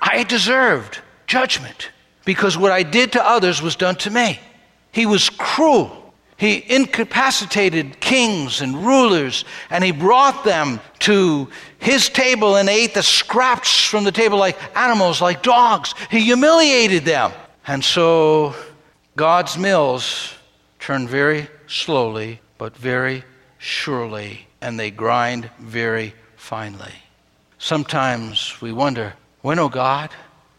I 0.00 0.22
deserved 0.22 1.00
judgment 1.26 1.90
because 2.24 2.56
what 2.56 2.70
I 2.70 2.84
did 2.84 3.10
to 3.14 3.26
others 3.26 3.60
was 3.60 3.74
done 3.74 3.96
to 3.96 4.10
me. 4.10 4.38
He 4.92 5.04
was 5.04 5.28
cruel. 5.28 6.01
He 6.42 6.64
incapacitated 6.68 8.00
kings 8.00 8.62
and 8.62 8.84
rulers, 8.84 9.44
and 9.70 9.84
he 9.84 9.92
brought 9.92 10.42
them 10.42 10.80
to 10.98 11.48
his 11.78 12.08
table 12.08 12.56
and 12.56 12.68
ate 12.68 12.94
the 12.94 13.02
scraps 13.04 13.84
from 13.84 14.02
the 14.02 14.10
table 14.10 14.38
like 14.38 14.58
animals, 14.76 15.20
like 15.20 15.44
dogs. 15.44 15.94
He 16.10 16.18
humiliated 16.22 17.04
them. 17.04 17.30
And 17.64 17.84
so 17.84 18.56
God's 19.14 19.56
mills 19.56 20.34
turn 20.80 21.06
very 21.06 21.46
slowly, 21.68 22.40
but 22.58 22.76
very 22.76 23.22
surely, 23.58 24.48
and 24.60 24.80
they 24.80 24.90
grind 24.90 25.48
very 25.60 26.12
finely. 26.34 26.94
Sometimes 27.58 28.60
we 28.60 28.72
wonder, 28.72 29.14
when, 29.42 29.60
O 29.60 29.66
oh 29.66 29.68
God, 29.68 30.10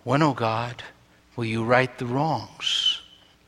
when, 0.05 0.21
O 0.21 0.29
oh 0.29 0.33
God, 0.33 0.81
will 1.35 1.43
you 1.43 1.65
right 1.65 1.97
the 1.97 2.05
wrongs? 2.05 3.01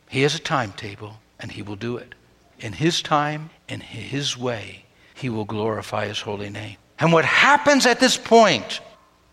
He 0.09 0.23
has 0.23 0.35
a 0.35 0.39
timetable, 0.39 1.21
and 1.39 1.49
he 1.49 1.61
will 1.61 1.77
do 1.77 1.95
it 1.95 2.13
in 2.59 2.73
His 2.73 3.01
time, 3.01 3.49
in 3.67 3.79
His 3.79 4.37
way, 4.37 4.85
He 5.13 5.29
will 5.29 5.45
glorify 5.45 6.07
His 6.07 6.21
holy 6.21 6.49
name. 6.49 6.77
And 6.99 7.11
what 7.11 7.25
happens 7.25 7.85
at 7.85 7.99
this 7.99 8.17
point 8.17 8.81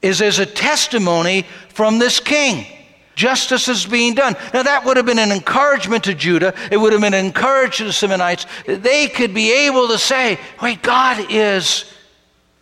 is 0.00 0.19
there's 0.19 0.41
a 0.41 0.47
testimony 0.47 1.47
from 1.69 1.99
this 1.99 2.19
king. 2.19 2.67
Justice 3.14 3.69
is 3.69 3.87
being 3.87 4.14
done. 4.14 4.35
Now, 4.55 4.62
that 4.62 4.85
would 4.85 4.97
have 4.97 5.07
been 5.07 5.19
an 5.19 5.31
encouragement 5.31 6.05
to 6.05 6.14
Judah. 6.14 6.55
It 6.71 6.79
would 6.79 6.93
have 6.93 7.02
been 7.02 7.14
an 7.14 7.26
encouragement 7.26 7.75
to 7.76 7.85
the 7.85 7.91
Simeonites. 7.91 8.47
They 8.83 9.07
could 9.09 9.35
be 9.35 9.52
able 9.67 9.88
to 9.88 9.99
say, 9.99 10.38
wait, 10.62 10.83
God 10.83 11.26
is 11.31 11.85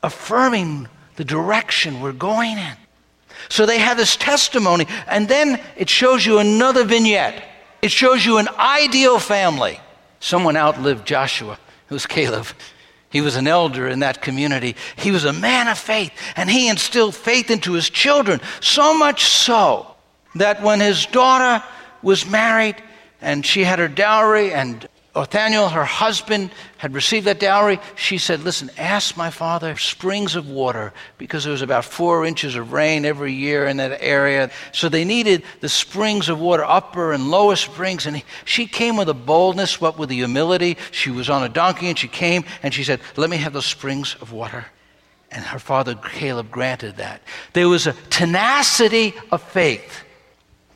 affirming 0.02 0.88
the 1.16 1.24
direction 1.24 2.00
we're 2.00 2.12
going 2.12 2.58
in. 2.58 2.76
So 3.48 3.64
they 3.64 3.78
have 3.78 3.96
this 3.96 4.16
testimony, 4.16 4.86
and 5.06 5.28
then 5.28 5.60
it 5.76 5.88
shows 5.88 6.26
you 6.26 6.38
another 6.38 6.84
vignette. 6.84 7.42
It 7.80 7.90
shows 7.90 8.26
you 8.26 8.38
an 8.38 8.48
ideal 8.58 9.18
family. 9.18 9.80
Someone 10.20 10.56
outlived 10.56 11.06
Joshua. 11.06 11.58
Was 11.90 12.06
Caleb. 12.06 12.46
He 13.10 13.20
was 13.20 13.34
an 13.34 13.48
elder 13.48 13.88
in 13.88 13.98
that 13.98 14.22
community. 14.22 14.76
He 14.94 15.10
was 15.10 15.24
a 15.24 15.32
man 15.32 15.66
of 15.66 15.76
faith, 15.76 16.12
and 16.36 16.48
he 16.48 16.68
instilled 16.68 17.16
faith 17.16 17.50
into 17.50 17.72
his 17.72 17.90
children, 17.90 18.40
so 18.60 18.96
much 18.96 19.24
so 19.24 19.96
that 20.36 20.62
when 20.62 20.78
his 20.78 21.06
daughter 21.06 21.64
was 22.00 22.30
married 22.30 22.76
and 23.20 23.44
she 23.44 23.64
had 23.64 23.80
her 23.80 23.88
dowry, 23.88 24.52
and 24.52 24.88
Othniel, 25.12 25.70
her 25.70 25.84
husband, 25.84 26.52
had 26.76 26.94
received 26.94 27.26
that 27.26 27.40
dowry. 27.40 27.80
She 27.96 28.16
said, 28.16 28.44
Listen, 28.44 28.70
ask 28.78 29.16
my 29.16 29.30
father 29.30 29.76
springs 29.76 30.36
of 30.36 30.48
water 30.48 30.92
because 31.18 31.42
there 31.42 31.52
was 31.52 31.62
about 31.62 31.84
four 31.84 32.24
inches 32.24 32.54
of 32.54 32.72
rain 32.72 33.04
every 33.04 33.32
year 33.32 33.66
in 33.66 33.78
that 33.78 34.00
area. 34.00 34.50
So 34.70 34.88
they 34.88 35.04
needed 35.04 35.42
the 35.60 35.68
springs 35.68 36.28
of 36.28 36.38
water, 36.38 36.64
upper 36.64 37.12
and 37.12 37.28
lower 37.28 37.56
springs. 37.56 38.06
And 38.06 38.22
she 38.44 38.66
came 38.66 38.96
with 38.96 39.08
a 39.08 39.14
boldness, 39.14 39.78
but 39.78 39.98
with 39.98 40.12
a 40.12 40.14
humility. 40.14 40.76
She 40.92 41.10
was 41.10 41.28
on 41.28 41.42
a 41.42 41.48
donkey 41.48 41.88
and 41.88 41.98
she 41.98 42.08
came 42.08 42.44
and 42.62 42.72
she 42.72 42.84
said, 42.84 43.00
Let 43.16 43.30
me 43.30 43.38
have 43.38 43.52
those 43.52 43.66
springs 43.66 44.14
of 44.20 44.30
water. 44.30 44.66
And 45.32 45.44
her 45.44 45.58
father 45.58 45.96
Caleb 45.96 46.52
granted 46.52 46.98
that. 46.98 47.22
There 47.52 47.68
was 47.68 47.88
a 47.88 47.94
tenacity 48.10 49.14
of 49.32 49.42
faith. 49.42 50.04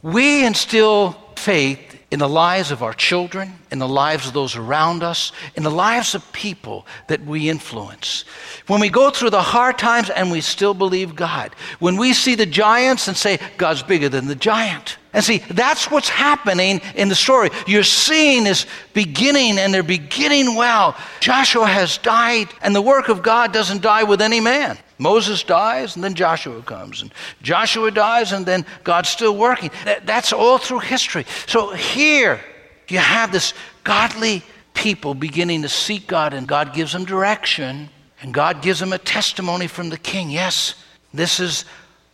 We 0.02 0.44
instill 0.44 1.12
faith 1.36 1.93
in 2.14 2.20
the 2.20 2.28
lives 2.28 2.70
of 2.70 2.80
our 2.80 2.94
children, 2.94 3.52
in 3.72 3.80
the 3.80 3.88
lives 3.88 4.28
of 4.28 4.32
those 4.32 4.54
around 4.54 5.02
us, 5.02 5.32
in 5.56 5.64
the 5.64 5.70
lives 5.70 6.14
of 6.14 6.32
people 6.32 6.86
that 7.08 7.20
we 7.24 7.48
influence. 7.50 8.24
When 8.68 8.80
we 8.80 8.88
go 8.88 9.10
through 9.10 9.30
the 9.30 9.42
hard 9.42 9.78
times 9.78 10.10
and 10.10 10.30
we 10.30 10.40
still 10.40 10.74
believe 10.74 11.16
God, 11.16 11.56
when 11.80 11.96
we 11.96 12.12
see 12.12 12.36
the 12.36 12.46
giants 12.46 13.08
and 13.08 13.16
say, 13.16 13.40
God's 13.56 13.82
bigger 13.82 14.08
than 14.08 14.28
the 14.28 14.36
giant. 14.36 14.96
And 15.12 15.24
see, 15.24 15.38
that's 15.38 15.90
what's 15.90 16.08
happening 16.08 16.80
in 16.94 17.08
the 17.08 17.16
story. 17.16 17.50
You're 17.66 17.82
seeing 17.82 18.44
this 18.44 18.66
beginning, 18.92 19.58
and 19.58 19.74
they're 19.74 19.82
beginning 19.82 20.54
well. 20.54 20.96
Joshua 21.18 21.66
has 21.66 21.98
died, 21.98 22.46
and 22.62 22.76
the 22.76 22.80
work 22.80 23.08
of 23.08 23.24
God 23.24 23.52
doesn't 23.52 23.82
die 23.82 24.04
with 24.04 24.22
any 24.22 24.38
man. 24.38 24.78
Moses 24.98 25.42
dies, 25.42 25.96
and 25.96 26.04
then 26.04 26.14
Joshua 26.14 26.62
comes. 26.62 27.02
And 27.02 27.12
Joshua 27.42 27.90
dies, 27.90 28.32
and 28.32 28.46
then 28.46 28.64
God's 28.84 29.08
still 29.08 29.36
working. 29.36 29.70
That's 30.04 30.32
all 30.32 30.58
through 30.58 30.80
history. 30.80 31.26
So 31.46 31.72
here 31.72 32.40
you 32.88 32.98
have 32.98 33.32
this 33.32 33.54
godly 33.82 34.42
people 34.74 35.14
beginning 35.14 35.62
to 35.62 35.68
seek 35.68 36.06
God, 36.06 36.34
and 36.34 36.46
God 36.46 36.74
gives 36.74 36.92
them 36.92 37.04
direction, 37.04 37.88
and 38.22 38.32
God 38.32 38.62
gives 38.62 38.80
them 38.80 38.92
a 38.92 38.98
testimony 38.98 39.66
from 39.66 39.88
the 39.90 39.98
king. 39.98 40.30
Yes, 40.30 40.74
this 41.12 41.40
is 41.40 41.64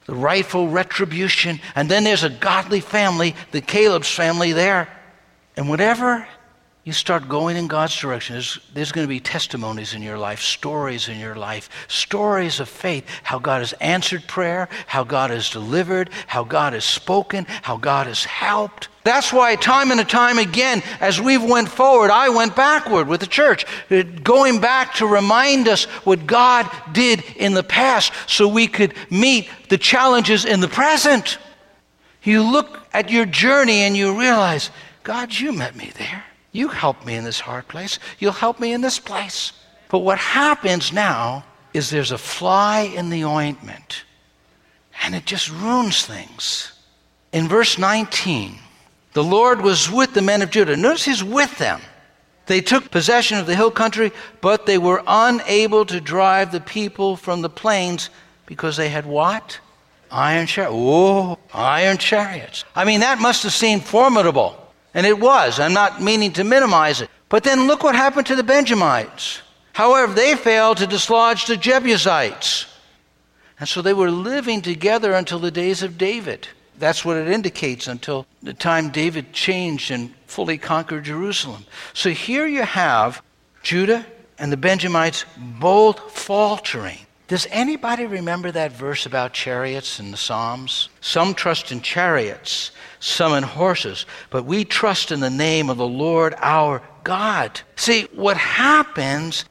the 0.06 0.14
rightful 0.14 0.68
retribution. 0.68 1.60
And 1.74 1.88
then 1.88 2.04
there's 2.04 2.24
a 2.24 2.30
godly 2.30 2.80
family, 2.80 3.36
the 3.52 3.60
Caleb's 3.60 4.10
family 4.10 4.52
there. 4.52 4.88
And 5.56 5.68
whatever 5.68 6.26
you 6.82 6.94
start 6.94 7.28
going 7.28 7.58
in 7.58 7.66
God's 7.66 7.94
direction, 7.98 8.36
there's, 8.36 8.58
there's, 8.72 8.92
going 8.92 9.06
to 9.06 9.08
be 9.08 9.20
testimonies 9.20 9.92
in 9.92 10.00
your 10.00 10.16
life, 10.16 10.40
stories 10.40 11.10
in 11.10 11.18
your 11.18 11.34
life, 11.34 11.68
stories 11.88 12.58
of 12.58 12.70
faith, 12.70 13.06
how 13.22 13.38
God 13.38 13.58
has 13.58 13.74
answered 13.74 14.26
prayer, 14.26 14.66
how 14.86 15.04
God 15.04 15.30
has 15.30 15.50
delivered, 15.50 16.08
how 16.26 16.42
God 16.42 16.72
has 16.72 16.86
spoken, 16.86 17.44
how 17.62 17.76
God 17.76 18.06
has 18.06 18.24
helped. 18.24 18.88
That's 19.04 19.30
why 19.30 19.56
time 19.56 19.90
and 19.90 20.08
time 20.08 20.38
again, 20.38 20.82
as 21.00 21.20
we've 21.20 21.44
went 21.44 21.68
forward, 21.68 22.10
I 22.10 22.30
went 22.30 22.56
backward 22.56 23.08
with 23.08 23.20
the 23.20 23.26
church, 23.26 23.66
uh, 23.90 24.02
going 24.22 24.58
back 24.58 24.94
to 24.94 25.06
remind 25.06 25.68
us 25.68 25.84
what 26.04 26.26
God 26.26 26.70
did 26.92 27.22
in 27.36 27.52
the 27.52 27.62
past 27.62 28.12
so 28.26 28.48
we 28.48 28.66
could 28.66 28.94
meet 29.10 29.50
the 29.68 29.78
challenges 29.78 30.46
in 30.46 30.60
the 30.60 30.68
present. 30.68 31.36
You 32.22 32.42
look 32.42 32.86
at 32.94 33.10
your 33.10 33.26
journey 33.26 33.80
and 33.80 33.94
you 33.94 34.18
realize, 34.18 34.70
God, 35.02 35.34
you 35.34 35.52
met 35.52 35.76
me 35.76 35.92
there. 35.98 36.24
You 36.52 36.68
help 36.68 37.04
me 37.04 37.14
in 37.14 37.24
this 37.24 37.40
hard 37.40 37.68
place. 37.68 37.98
You'll 38.18 38.32
help 38.32 38.58
me 38.58 38.72
in 38.72 38.80
this 38.80 38.98
place. 38.98 39.52
But 39.88 40.00
what 40.00 40.18
happens 40.18 40.92
now 40.92 41.44
is 41.72 41.90
there's 41.90 42.12
a 42.12 42.18
fly 42.18 42.80
in 42.80 43.10
the 43.10 43.24
ointment, 43.24 44.04
and 45.02 45.14
it 45.14 45.24
just 45.24 45.50
ruins 45.50 46.04
things. 46.04 46.72
In 47.32 47.48
verse 47.48 47.78
19, 47.78 48.58
the 49.12 49.24
Lord 49.24 49.60
was 49.60 49.90
with 49.90 50.14
the 50.14 50.22
men 50.22 50.42
of 50.42 50.50
Judah. 50.50 50.76
Notice 50.76 51.04
he's 51.04 51.24
with 51.24 51.56
them. 51.58 51.80
They 52.46 52.60
took 52.60 52.90
possession 52.90 53.38
of 53.38 53.46
the 53.46 53.54
hill 53.54 53.70
country, 53.70 54.10
but 54.40 54.66
they 54.66 54.78
were 54.78 55.04
unable 55.06 55.84
to 55.86 56.00
drive 56.00 56.50
the 56.50 56.60
people 56.60 57.16
from 57.16 57.42
the 57.42 57.50
plains 57.50 58.10
because 58.46 58.76
they 58.76 58.88
had 58.88 59.06
what? 59.06 59.60
Iron 60.10 60.48
chariots. 60.48 60.74
Oh, 60.76 61.38
iron 61.54 61.98
chariots. 61.98 62.64
I 62.74 62.84
mean, 62.84 63.00
that 63.00 63.20
must 63.20 63.44
have 63.44 63.52
seemed 63.52 63.84
formidable. 63.84 64.59
And 64.94 65.06
it 65.06 65.18
was. 65.18 65.60
I'm 65.60 65.72
not 65.72 66.02
meaning 66.02 66.32
to 66.34 66.44
minimize 66.44 67.00
it. 67.00 67.10
But 67.28 67.44
then 67.44 67.66
look 67.66 67.82
what 67.82 67.94
happened 67.94 68.26
to 68.26 68.36
the 68.36 68.42
Benjamites. 68.42 69.40
However, 69.72 70.12
they 70.12 70.34
failed 70.34 70.78
to 70.78 70.86
dislodge 70.86 71.46
the 71.46 71.56
Jebusites. 71.56 72.66
And 73.58 73.68
so 73.68 73.82
they 73.82 73.92
were 73.94 74.10
living 74.10 74.62
together 74.62 75.12
until 75.12 75.38
the 75.38 75.50
days 75.50 75.82
of 75.82 75.98
David. 75.98 76.48
That's 76.78 77.04
what 77.04 77.18
it 77.18 77.28
indicates 77.28 77.86
until 77.86 78.26
the 78.42 78.54
time 78.54 78.90
David 78.90 79.32
changed 79.32 79.90
and 79.90 80.14
fully 80.26 80.56
conquered 80.56 81.04
Jerusalem. 81.04 81.66
So 81.92 82.10
here 82.10 82.46
you 82.46 82.62
have 82.62 83.22
Judah 83.62 84.06
and 84.38 84.50
the 84.50 84.56
Benjamites 84.56 85.26
both 85.36 86.12
faltering. 86.12 86.98
Does 87.30 87.46
anybody 87.52 88.06
remember 88.06 88.50
that 88.50 88.72
verse 88.72 89.06
about 89.06 89.32
chariots 89.32 90.00
in 90.00 90.10
the 90.10 90.16
Psalms? 90.16 90.88
Some 91.00 91.32
trust 91.32 91.70
in 91.70 91.80
chariots, 91.80 92.72
some 92.98 93.34
in 93.34 93.44
horses, 93.44 94.04
but 94.30 94.46
we 94.46 94.64
trust 94.64 95.12
in 95.12 95.20
the 95.20 95.30
name 95.30 95.70
of 95.70 95.76
the 95.76 95.86
Lord 95.86 96.34
our 96.38 96.82
God. 97.04 97.60
See, 97.76 98.08
what 98.16 98.36
happens 98.36 99.44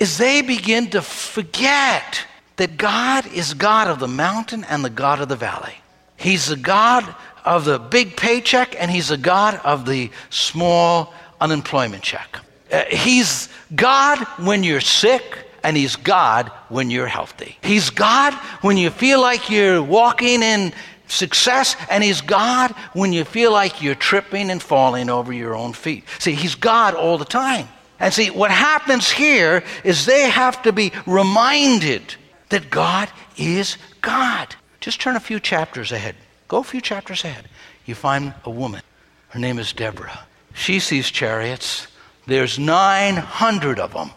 is 0.00 0.18
they 0.18 0.42
begin 0.42 0.90
to 0.90 1.00
forget 1.00 2.26
that 2.56 2.76
God 2.76 3.24
is 3.32 3.54
God 3.54 3.86
of 3.86 4.00
the 4.00 4.08
mountain 4.08 4.64
and 4.64 4.84
the 4.84 4.90
God 4.90 5.20
of 5.20 5.28
the 5.28 5.36
valley. 5.36 5.74
He's 6.16 6.46
the 6.46 6.56
God 6.56 7.14
of 7.44 7.64
the 7.64 7.78
big 7.78 8.16
paycheck 8.16 8.74
and 8.76 8.90
he's 8.90 9.10
the 9.10 9.16
God 9.16 9.60
of 9.62 9.86
the 9.86 10.10
small 10.30 11.14
unemployment 11.40 12.02
check. 12.02 12.40
Uh, 12.72 12.82
he's 12.90 13.48
God 13.76 14.18
when 14.38 14.64
you're 14.64 14.80
sick 14.80 15.45
and 15.66 15.76
he's 15.76 15.96
God 15.96 16.48
when 16.68 16.90
you're 16.90 17.08
healthy. 17.08 17.58
He's 17.60 17.90
God 17.90 18.32
when 18.62 18.76
you 18.76 18.88
feel 18.88 19.20
like 19.20 19.50
you're 19.50 19.82
walking 19.82 20.40
in 20.44 20.72
success, 21.08 21.76
and 21.90 22.02
He's 22.02 22.20
God 22.20 22.72
when 22.92 23.12
you 23.12 23.24
feel 23.24 23.52
like 23.52 23.82
you're 23.82 23.94
tripping 23.94 24.50
and 24.50 24.62
falling 24.62 25.10
over 25.10 25.32
your 25.32 25.54
own 25.54 25.72
feet. 25.72 26.04
See, 26.18 26.32
He's 26.32 26.54
God 26.54 26.94
all 26.94 27.18
the 27.18 27.24
time. 27.24 27.68
And 27.98 28.12
see, 28.12 28.30
what 28.30 28.50
happens 28.50 29.10
here 29.10 29.64
is 29.82 30.04
they 30.04 30.28
have 30.28 30.62
to 30.62 30.72
be 30.72 30.92
reminded 31.06 32.14
that 32.50 32.70
God 32.70 33.08
is 33.36 33.76
God. 34.02 34.54
Just 34.80 35.00
turn 35.00 35.16
a 35.16 35.20
few 35.20 35.40
chapters 35.40 35.92
ahead. 35.92 36.14
Go 36.48 36.58
a 36.58 36.64
few 36.64 36.80
chapters 36.80 37.24
ahead. 37.24 37.48
You 37.86 37.94
find 37.94 38.34
a 38.44 38.50
woman. 38.50 38.82
Her 39.28 39.38
name 39.38 39.58
is 39.58 39.72
Deborah. 39.72 40.26
She 40.54 40.78
sees 40.78 41.10
chariots. 41.10 41.88
There's 42.26 42.58
900 42.58 43.80
of 43.80 43.92
them. 43.92 44.10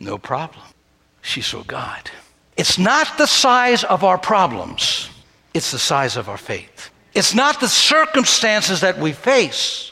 No 0.00 0.18
problem. 0.18 0.62
She 1.26 1.40
saw 1.40 1.64
God. 1.64 2.08
It's 2.56 2.78
not 2.78 3.18
the 3.18 3.26
size 3.26 3.82
of 3.82 4.04
our 4.04 4.16
problems, 4.16 5.10
it's 5.52 5.72
the 5.72 5.78
size 5.78 6.16
of 6.16 6.28
our 6.28 6.38
faith. 6.38 6.90
It's 7.14 7.34
not 7.34 7.60
the 7.60 7.68
circumstances 7.68 8.82
that 8.82 8.98
we 8.98 9.12
face. 9.12 9.90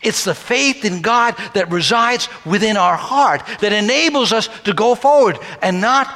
It's 0.00 0.24
the 0.24 0.34
faith 0.34 0.84
in 0.84 1.02
God 1.02 1.36
that 1.54 1.70
resides 1.70 2.28
within 2.46 2.76
our 2.76 2.96
heart 2.96 3.42
that 3.60 3.72
enables 3.72 4.32
us 4.32 4.48
to 4.64 4.72
go 4.72 4.94
forward 4.94 5.38
and 5.60 5.80
not 5.80 6.08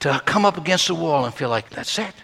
to 0.00 0.22
come 0.24 0.44
up 0.44 0.58
against 0.58 0.86
the 0.86 0.94
wall 0.94 1.24
and 1.24 1.34
feel 1.34 1.48
like 1.48 1.68
that's 1.70 1.98
it. 1.98 2.14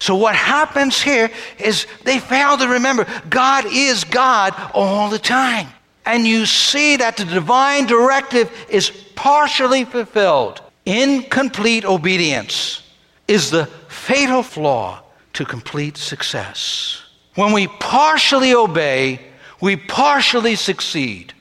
So, 0.00 0.16
what 0.16 0.34
happens 0.34 1.00
here 1.00 1.30
is 1.58 1.86
they 2.02 2.18
fail 2.18 2.58
to 2.58 2.68
remember 2.68 3.06
God 3.30 3.64
is 3.66 4.04
God 4.04 4.52
all 4.74 5.08
the 5.08 5.18
time. 5.18 5.68
And 6.04 6.26
you 6.26 6.44
see 6.44 6.96
that 6.96 7.16
the 7.16 7.24
divine 7.24 7.86
directive 7.86 8.52
is 8.68 8.90
partially 8.90 9.86
fulfilled. 9.86 10.60
Incomplete 10.86 11.84
obedience 11.84 12.82
is 13.26 13.50
the 13.50 13.66
fatal 13.88 14.42
flaw 14.42 15.02
to 15.32 15.44
complete 15.44 15.96
success. 15.96 17.02
When 17.34 17.52
we 17.52 17.66
partially 17.66 18.54
obey, 18.54 19.20
we 19.60 19.76
partially 19.76 20.56
succeed. 20.56 21.32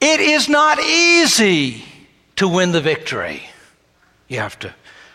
It 0.00 0.20
is 0.20 0.48
not 0.48 0.78
easy 0.78 1.84
to 2.36 2.46
win 2.46 2.72
the 2.72 2.80
victory. 2.80 3.42
You 4.28 4.38
have 4.38 4.58
to 4.60 4.72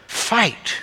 fight. 0.08 0.76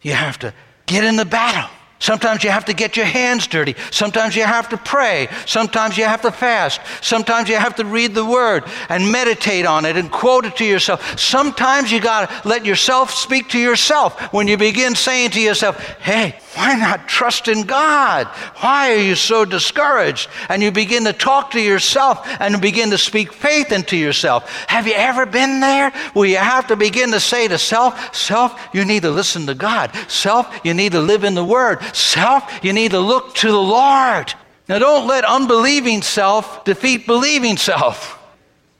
You 0.00 0.12
have 0.12 0.38
to 0.40 0.54
get 0.86 1.04
in 1.04 1.16
the 1.16 1.24
battle. 1.24 1.70
Sometimes 2.00 2.42
you 2.42 2.50
have 2.50 2.64
to 2.64 2.72
get 2.72 2.96
your 2.96 3.06
hands 3.06 3.46
dirty. 3.46 3.76
Sometimes 3.90 4.34
you 4.34 4.42
have 4.42 4.68
to 4.70 4.76
pray. 4.76 5.28
Sometimes 5.46 5.96
you 5.96 6.04
have 6.04 6.22
to 6.22 6.32
fast. 6.32 6.80
Sometimes 7.02 7.48
you 7.48 7.56
have 7.56 7.76
to 7.76 7.84
read 7.84 8.14
the 8.14 8.24
word 8.24 8.64
and 8.88 9.12
meditate 9.12 9.66
on 9.66 9.84
it 9.84 9.96
and 9.96 10.10
quote 10.10 10.46
it 10.46 10.56
to 10.56 10.64
yourself. 10.64 11.18
Sometimes 11.18 11.92
you 11.92 12.00
got 12.00 12.28
to 12.28 12.48
let 12.48 12.64
yourself 12.64 13.10
speak 13.10 13.50
to 13.50 13.58
yourself 13.58 14.32
when 14.32 14.48
you 14.48 14.56
begin 14.56 14.94
saying 14.94 15.30
to 15.30 15.40
yourself, 15.40 15.78
hey, 16.00 16.38
why 16.54 16.74
not 16.74 17.06
trust 17.06 17.46
in 17.46 17.62
God? 17.62 18.26
Why 18.58 18.92
are 18.92 19.02
you 19.02 19.14
so 19.14 19.44
discouraged? 19.44 20.28
And 20.48 20.62
you 20.62 20.72
begin 20.72 21.04
to 21.04 21.12
talk 21.12 21.52
to 21.52 21.60
yourself 21.60 22.26
and 22.40 22.60
begin 22.60 22.90
to 22.90 22.98
speak 22.98 23.32
faith 23.32 23.70
into 23.70 23.96
yourself. 23.96 24.50
Have 24.66 24.86
you 24.86 24.94
ever 24.94 25.26
been 25.26 25.60
there 25.60 25.90
where 26.12 26.28
you 26.28 26.38
have 26.38 26.66
to 26.68 26.76
begin 26.76 27.12
to 27.12 27.20
say 27.20 27.46
to 27.46 27.58
self, 27.58 28.14
self, 28.14 28.60
you 28.72 28.84
need 28.84 29.02
to 29.02 29.10
listen 29.10 29.46
to 29.46 29.54
God. 29.54 29.94
Self, 30.08 30.60
you 30.64 30.74
need 30.74 30.92
to 30.92 31.00
live 31.00 31.24
in 31.24 31.34
the 31.34 31.44
Word. 31.44 31.80
Self, 31.92 32.64
you 32.64 32.72
need 32.72 32.92
to 32.92 33.00
look 33.00 33.34
to 33.36 33.50
the 33.50 33.60
Lord. 33.60 34.34
Now, 34.68 34.78
don't 34.78 35.08
let 35.08 35.24
unbelieving 35.24 36.02
self 36.02 36.64
defeat 36.64 37.06
believing 37.06 37.56
self. 37.56 38.18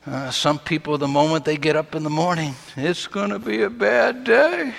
Uh, 0.07 0.31
some 0.31 0.59
people, 0.59 0.97
the 0.99 1.09
moment 1.09 1.45
they 1.45 1.57
get 1.57 1.77
up 1.77 1.95
in 1.95 2.03
the 2.03 2.11
morning, 2.11 2.55
it's 2.77 3.07
going 3.07 3.31
to 3.31 3.39
be 3.39 3.63
a 3.63 3.71
bad 3.71 4.25
day. 4.25 4.73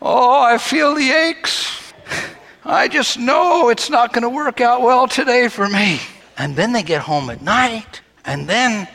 Oh, 0.00 0.42
I 0.42 0.58
feel 0.58 0.94
the 0.94 1.10
aches. 1.10 1.92
I 2.64 2.88
just 2.88 3.18
know 3.18 3.68
it's 3.68 3.90
not 3.90 4.12
going 4.12 4.22
to 4.22 4.28
work 4.28 4.60
out 4.60 4.80
well 4.80 5.08
today 5.08 5.48
for 5.48 5.68
me. 5.68 6.00
And 6.38 6.56
then 6.56 6.72
they 6.72 6.82
get 6.82 7.02
home 7.02 7.30
at 7.30 7.42
night, 7.42 8.00
and 8.24 8.48
then 8.48 8.88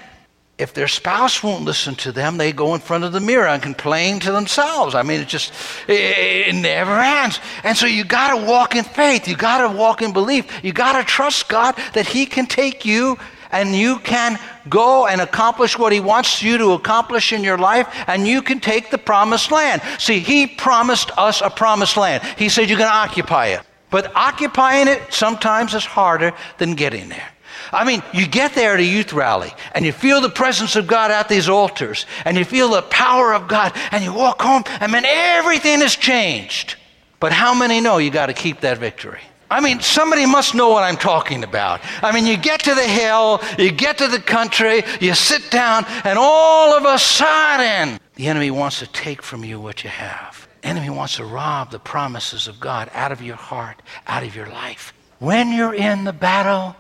if 0.60 0.74
their 0.74 0.90
spouse 0.90 1.42
won't 1.42 1.64
listen 1.64 1.96
to 1.96 2.12
them, 2.12 2.38
they 2.38 2.52
go 2.52 2.76
in 2.76 2.82
front 2.82 3.06
of 3.06 3.14
the 3.14 3.22
mirror 3.22 3.48
and 3.48 3.64
complain 3.64 4.20
to 4.20 4.32
themselves. 4.32 4.94
I 4.94 5.04
mean, 5.04 5.22
it 5.22 5.28
just, 5.30 5.54
it, 5.88 6.50
it 6.50 6.56
never 6.56 7.00
ends. 7.00 7.40
And 7.64 7.78
so 7.78 7.86
you 7.86 8.04
got 8.04 8.38
to 8.38 8.46
walk 8.46 8.76
in 8.76 8.84
faith. 8.84 9.28
You 9.28 9.38
got 9.38 9.68
to 9.68 9.76
walk 9.76 10.02
in 10.02 10.12
belief. 10.12 10.64
You 10.64 10.74
got 10.74 11.00
to 11.00 11.04
trust 11.06 11.48
God 11.48 11.76
that 11.94 12.06
He 12.08 12.26
can 12.26 12.46
take 12.46 12.86
you 12.86 13.18
and 13.52 13.74
you 13.74 14.00
can 14.00 14.38
go 14.68 15.08
and 15.08 15.22
accomplish 15.22 15.80
what 15.80 15.94
He 15.94 16.02
wants 16.02 16.44
you 16.44 16.58
to 16.58 16.74
accomplish 16.74 17.34
in 17.34 17.44
your 17.44 17.58
life, 17.58 17.88
and 18.06 18.28
you 18.28 18.44
can 18.44 18.60
take 18.60 18.92
the 18.92 18.98
promised 18.98 19.52
land. 19.52 19.82
See, 19.98 20.20
He 20.20 20.46
promised 20.46 21.10
us 21.18 21.42
a 21.42 21.50
promised 21.50 21.98
land. 21.98 22.22
He 22.38 22.50
said 22.50 22.70
you're 22.70 22.78
going 22.78 22.92
to 22.92 22.96
occupy 22.96 23.48
it. 23.48 23.62
But 23.90 24.16
occupying 24.16 24.88
it 24.88 25.02
sometimes 25.12 25.74
is 25.74 25.84
harder 25.86 26.34
than 26.60 26.76
getting 26.76 27.10
there. 27.10 27.28
I 27.72 27.86
mean, 27.86 28.02
you 28.14 28.28
get 28.28 28.54
there 28.54 28.74
at 28.74 28.80
a 28.80 28.84
youth 28.84 29.14
rally 29.14 29.54
and 29.74 29.86
you 29.86 29.92
feel 29.92 30.22
the 30.22 30.30
presence 30.30 30.76
of 30.76 30.88
God 30.88 31.12
at 31.12 31.30
these 31.30 31.50
altars 31.50 32.06
and 32.26 32.38
you 32.38 32.46
feel 32.46 32.70
the 32.70 32.82
power 32.84 33.34
of 33.34 33.48
God 33.48 33.74
and 33.92 34.04
you 34.04 34.14
walk 34.14 34.42
home 34.42 34.64
and 34.80 34.92
man, 34.92 35.06
everything 35.06 35.80
has 35.82 35.96
changed. 35.96 36.76
But 37.20 37.32
how 37.32 37.54
many 37.54 37.82
know 37.82 37.98
you 37.98 38.12
got 38.12 38.28
to 38.28 38.34
keep 38.34 38.62
that 38.62 38.78
victory? 38.78 39.22
I 39.52 39.62
mean, 39.62 39.80
somebody 39.80 40.26
must 40.26 40.54
know 40.54 40.70
what 40.70 40.84
I'm 40.84 40.98
talking 40.98 41.44
about. 41.44 41.82
I 42.04 42.12
mean, 42.12 42.28
you 42.28 42.38
get 42.38 42.62
to 42.66 42.76
the 42.76 42.84
hill, 42.84 43.42
you 43.58 43.72
get 43.72 43.98
to 43.98 44.08
the 44.08 44.20
country, 44.20 44.84
you 45.02 45.16
sit 45.16 45.50
down, 45.50 45.86
and 46.04 46.20
all 46.20 46.78
of 46.78 46.86
a 46.86 47.00
sudden, 47.00 48.00
the 48.14 48.28
enemy 48.28 48.52
wants 48.52 48.80
to 48.80 48.88
take 48.88 49.24
from 49.24 49.44
you 49.44 49.60
what 49.60 49.84
you 49.84 49.90
have. 49.90 50.48
The 50.62 50.68
enemy 50.68 50.92
wants 50.92 51.16
to 51.16 51.26
rob 51.26 51.72
the 51.72 51.80
promises 51.80 52.48
of 52.48 52.60
God 52.60 52.92
out 52.94 53.12
of 53.12 53.24
your 53.24 53.38
heart, 53.38 53.82
out 54.06 54.24
of 54.24 54.36
your 54.36 54.48
life. 54.48 54.94
When 55.18 55.52
you're 55.52 55.74
in 55.74 56.04
the 56.04 56.14
battle, 56.14 56.76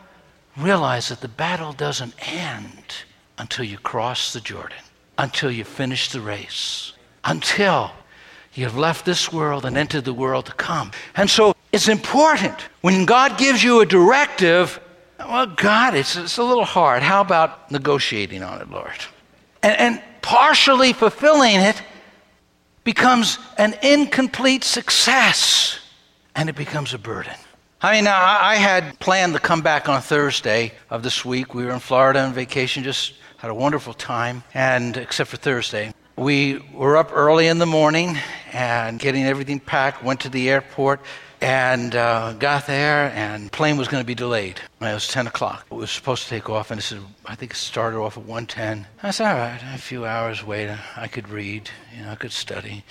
realize 0.57 1.09
that 1.09 1.21
the 1.21 1.27
battle 1.27 1.73
doesn't 1.73 2.13
end 2.27 3.03
until 3.37 3.65
you 3.65 3.77
cross 3.77 4.33
the 4.33 4.41
Jordan, 4.41 4.77
until 5.17 5.51
you 5.51 5.63
finish 5.63 6.11
the 6.11 6.21
race, 6.21 6.93
until 7.23 7.91
you've 8.53 8.77
left 8.77 9.05
this 9.05 9.31
world 9.31 9.65
and 9.65 9.77
entered 9.77 10.05
the 10.05 10.13
world 10.13 10.45
to 10.47 10.53
come. 10.53 10.91
And 11.15 11.29
so 11.29 11.55
it's 11.71 11.87
important 11.87 12.55
when 12.81 13.05
God 13.05 13.37
gives 13.37 13.63
you 13.63 13.81
a 13.81 13.85
directive. 13.85 14.79
Well, 15.19 15.47
God, 15.47 15.95
it's, 15.95 16.15
it's 16.15 16.37
a 16.37 16.43
little 16.43 16.65
hard. 16.65 17.03
How 17.03 17.21
about 17.21 17.71
negotiating 17.71 18.43
on 18.43 18.61
it, 18.61 18.69
Lord? 18.69 18.97
And, 19.63 19.77
and 19.77 20.03
partially 20.21 20.93
fulfilling 20.93 21.55
it 21.55 21.81
becomes 22.83 23.37
an 23.57 23.75
incomplete 23.83 24.63
success 24.63 25.79
and 26.35 26.49
it 26.49 26.55
becomes 26.55 26.93
a 26.93 26.97
burden. 26.97 27.35
I 27.81 27.93
mean, 27.93 28.07
I 28.07 28.55
had 28.55 28.99
planned 28.99 29.31
to 29.35 29.39
come 29.39 29.61
back 29.61 29.87
on 29.87 30.01
Thursday 30.01 30.73
of 30.89 31.01
this 31.01 31.23
week. 31.23 31.53
We 31.53 31.63
were 31.63 31.71
in 31.71 31.79
Florida 31.79 32.19
on 32.19 32.33
vacation, 32.33 32.83
just 32.83 33.13
had 33.37 33.49
a 33.49 33.55
wonderful 33.55 33.93
time, 33.93 34.43
and 34.53 34.97
except 34.97 35.29
for 35.29 35.37
Thursday. 35.37 35.93
We 36.17 36.59
were 36.73 36.97
up 36.97 37.11
early 37.13 37.47
in 37.47 37.57
the 37.57 37.65
morning 37.65 38.17
and 38.51 38.99
getting 38.99 39.23
everything 39.23 39.61
packed, 39.61 40.03
went 40.03 40.19
to 40.21 40.29
the 40.29 40.49
airport, 40.49 40.99
and 41.39 41.95
uh, 41.95 42.33
got 42.33 42.67
there, 42.67 43.13
and 43.15 43.49
plane 43.49 43.77
was 43.77 43.87
going 43.87 44.03
to 44.03 44.07
be 44.07 44.13
delayed. 44.13 44.59
It 44.81 44.93
was 44.93 45.07
10 45.07 45.27
o'clock. 45.27 45.65
It 45.71 45.75
was 45.75 45.89
supposed 45.89 46.23
to 46.23 46.29
take 46.29 46.49
off, 46.49 46.71
and 46.71 46.81
it 46.81 46.83
said, 46.83 46.99
I 47.25 47.35
think 47.35 47.51
it 47.51 47.57
started 47.57 47.97
off 47.97 48.17
at 48.17 48.25
1:10. 48.25 48.87
I 49.01 49.11
said, 49.11 49.31
all 49.31 49.37
right, 49.37 49.61
a 49.73 49.77
few 49.77 50.05
hours 50.05 50.43
wait. 50.43 50.69
I 50.97 51.07
could 51.07 51.29
read, 51.29 51.69
you 51.95 52.03
know, 52.03 52.11
I 52.11 52.15
could 52.15 52.33
study, 52.33 52.83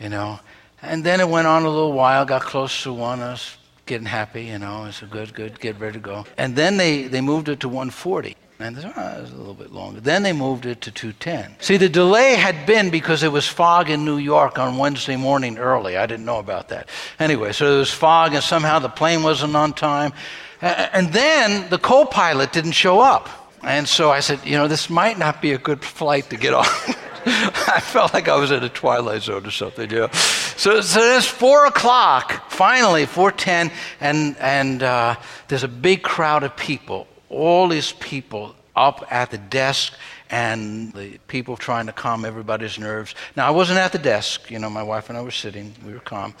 you 0.00 0.08
know. 0.08 0.40
And 0.82 1.04
then 1.04 1.20
it 1.20 1.28
went 1.28 1.46
on 1.46 1.62
a 1.62 1.70
little 1.70 1.92
while, 1.92 2.24
got 2.24 2.42
close 2.42 2.82
to 2.82 2.92
one. 2.92 3.20
I 3.20 3.30
was 3.30 3.56
getting 3.86 4.06
happy, 4.06 4.44
you 4.44 4.58
know, 4.58 4.84
it's 4.84 5.02
a 5.02 5.06
good, 5.06 5.34
good, 5.34 5.60
get 5.60 5.78
ready 5.80 5.94
to 5.94 6.00
go. 6.00 6.24
And 6.38 6.56
then 6.56 6.76
they, 6.76 7.04
they 7.04 7.20
moved 7.20 7.48
it 7.48 7.60
to 7.60 7.68
140. 7.68 8.36
And 8.58 8.78
oh, 8.78 8.88
it 8.88 9.20
was 9.22 9.32
a 9.32 9.36
little 9.36 9.54
bit 9.54 9.72
longer. 9.72 10.00
Then 10.00 10.22
they 10.22 10.32
moved 10.32 10.66
it 10.66 10.80
to 10.82 10.92
210. 10.92 11.56
See, 11.60 11.76
the 11.76 11.88
delay 11.88 12.34
had 12.34 12.64
been 12.64 12.90
because 12.90 13.24
it 13.24 13.32
was 13.32 13.46
fog 13.48 13.90
in 13.90 14.04
New 14.04 14.18
York 14.18 14.56
on 14.58 14.78
Wednesday 14.78 15.16
morning 15.16 15.58
early. 15.58 15.96
I 15.96 16.06
didn't 16.06 16.24
know 16.24 16.38
about 16.38 16.68
that. 16.68 16.88
Anyway, 17.18 17.52
so 17.52 17.68
there 17.68 17.78
was 17.80 17.90
fog, 17.90 18.34
and 18.34 18.42
somehow 18.42 18.78
the 18.78 18.88
plane 18.88 19.24
wasn't 19.24 19.56
on 19.56 19.72
time. 19.72 20.12
And 20.60 21.12
then 21.12 21.68
the 21.70 21.78
co 21.78 22.04
pilot 22.04 22.52
didn't 22.52 22.72
show 22.72 23.00
up. 23.00 23.28
And 23.64 23.88
so 23.88 24.10
I 24.10 24.20
said, 24.20 24.38
you 24.44 24.56
know, 24.56 24.68
this 24.68 24.88
might 24.88 25.18
not 25.18 25.42
be 25.42 25.52
a 25.52 25.58
good 25.58 25.84
flight 25.84 26.30
to 26.30 26.36
get 26.36 26.54
on. 26.54 26.66
I 27.26 27.80
felt 27.80 28.12
like 28.14 28.28
I 28.28 28.36
was 28.36 28.50
in 28.50 28.62
a 28.62 28.68
twilight 28.68 29.22
zone 29.22 29.46
or 29.46 29.50
something, 29.50 29.90
Yeah. 29.90 30.10
So, 30.10 30.80
so 30.80 31.00
it's 31.16 31.26
four 31.26 31.66
o'clock, 31.66 32.50
finally, 32.50 33.06
410, 33.06 33.70
and, 34.00 34.36
and 34.38 34.82
uh, 34.82 35.16
there's 35.48 35.64
a 35.64 35.68
big 35.68 36.02
crowd 36.02 36.42
of 36.42 36.56
people, 36.56 37.06
all 37.28 37.68
these 37.68 37.92
people 37.92 38.54
up 38.76 39.06
at 39.10 39.30
the 39.30 39.38
desk 39.38 39.94
and 40.30 40.92
the 40.94 41.18
people 41.28 41.56
trying 41.56 41.86
to 41.86 41.92
calm 41.92 42.24
everybody's 42.24 42.78
nerves. 42.78 43.14
Now, 43.36 43.46
I 43.46 43.50
wasn't 43.50 43.78
at 43.78 43.92
the 43.92 43.98
desk, 43.98 44.50
you 44.50 44.58
know, 44.58 44.70
my 44.70 44.82
wife 44.82 45.08
and 45.08 45.18
I 45.18 45.22
were 45.22 45.30
sitting, 45.30 45.74
we 45.84 45.92
were 45.92 46.00
calm, 46.00 46.34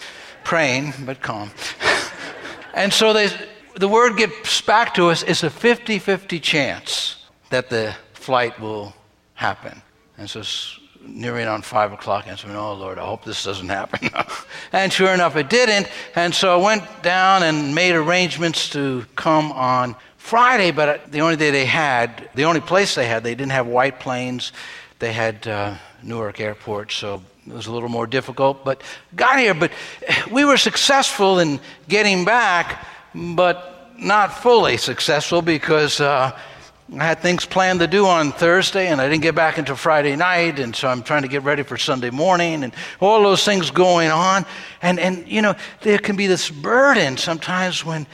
praying, 0.44 0.94
but 1.04 1.20
calm. 1.20 1.50
and 2.74 2.92
so 2.92 3.12
they, 3.12 3.28
the 3.76 3.88
word 3.88 4.16
gets 4.16 4.60
back 4.62 4.94
to 4.94 5.08
us 5.08 5.22
it's 5.22 5.42
a 5.42 5.50
50 5.50 5.98
50 5.98 6.40
chance 6.40 7.16
that 7.50 7.70
the 7.70 7.94
flight 8.14 8.58
will 8.60 8.94
happen. 9.34 9.82
And 10.22 10.30
so 10.30 10.38
it's 10.38 10.78
nearing 11.04 11.48
on 11.48 11.62
five 11.62 11.92
o'clock, 11.92 12.26
and 12.26 12.34
I 12.34 12.36
said, 12.36 12.52
Oh 12.52 12.74
Lord, 12.74 12.96
I 12.96 13.04
hope 13.04 13.24
this 13.24 13.42
doesn't 13.42 13.68
happen. 13.68 14.08
and 14.72 14.92
sure 14.92 15.12
enough, 15.12 15.34
it 15.34 15.50
didn't. 15.50 15.88
And 16.14 16.32
so 16.32 16.56
I 16.56 16.62
went 16.64 16.84
down 17.02 17.42
and 17.42 17.74
made 17.74 17.96
arrangements 17.96 18.68
to 18.70 19.04
come 19.16 19.50
on 19.50 19.96
Friday, 20.18 20.70
but 20.70 21.10
the 21.10 21.22
only 21.22 21.34
day 21.34 21.50
they 21.50 21.66
had, 21.66 22.30
the 22.36 22.44
only 22.44 22.60
place 22.60 22.94
they 22.94 23.08
had, 23.08 23.24
they 23.24 23.34
didn't 23.34 23.50
have 23.50 23.66
White 23.66 23.98
Plains. 23.98 24.52
They 25.00 25.12
had 25.12 25.44
uh, 25.48 25.74
Newark 26.04 26.38
Airport, 26.38 26.92
so 26.92 27.20
it 27.44 27.52
was 27.52 27.66
a 27.66 27.72
little 27.72 27.88
more 27.88 28.06
difficult, 28.06 28.64
but 28.64 28.80
got 29.16 29.40
here. 29.40 29.54
But 29.54 29.72
we 30.30 30.44
were 30.44 30.56
successful 30.56 31.40
in 31.40 31.58
getting 31.88 32.24
back, 32.24 32.86
but 33.12 33.90
not 33.98 34.38
fully 34.38 34.76
successful 34.76 35.42
because 35.42 36.00
uh, 36.00 36.38
I 36.98 37.04
had 37.04 37.20
things 37.20 37.46
planned 37.46 37.80
to 37.80 37.86
do 37.86 38.06
on 38.06 38.32
Thursday, 38.32 38.88
and 38.88 39.00
I 39.00 39.08
didn't 39.08 39.22
get 39.22 39.34
back 39.34 39.56
until 39.56 39.76
Friday 39.76 40.14
night, 40.14 40.58
and 40.58 40.76
so 40.76 40.88
I'm 40.88 41.02
trying 41.02 41.22
to 41.22 41.28
get 41.28 41.42
ready 41.42 41.62
for 41.62 41.78
Sunday 41.78 42.10
morning, 42.10 42.64
and 42.64 42.74
all 43.00 43.22
those 43.22 43.44
things 43.44 43.70
going 43.70 44.10
on. 44.10 44.44
And, 44.82 44.98
and 44.98 45.26
you 45.26 45.40
know, 45.40 45.54
there 45.80 45.98
can 45.98 46.16
be 46.16 46.26
this 46.26 46.50
burden 46.50 47.16
sometimes 47.16 47.84
when 47.84 48.06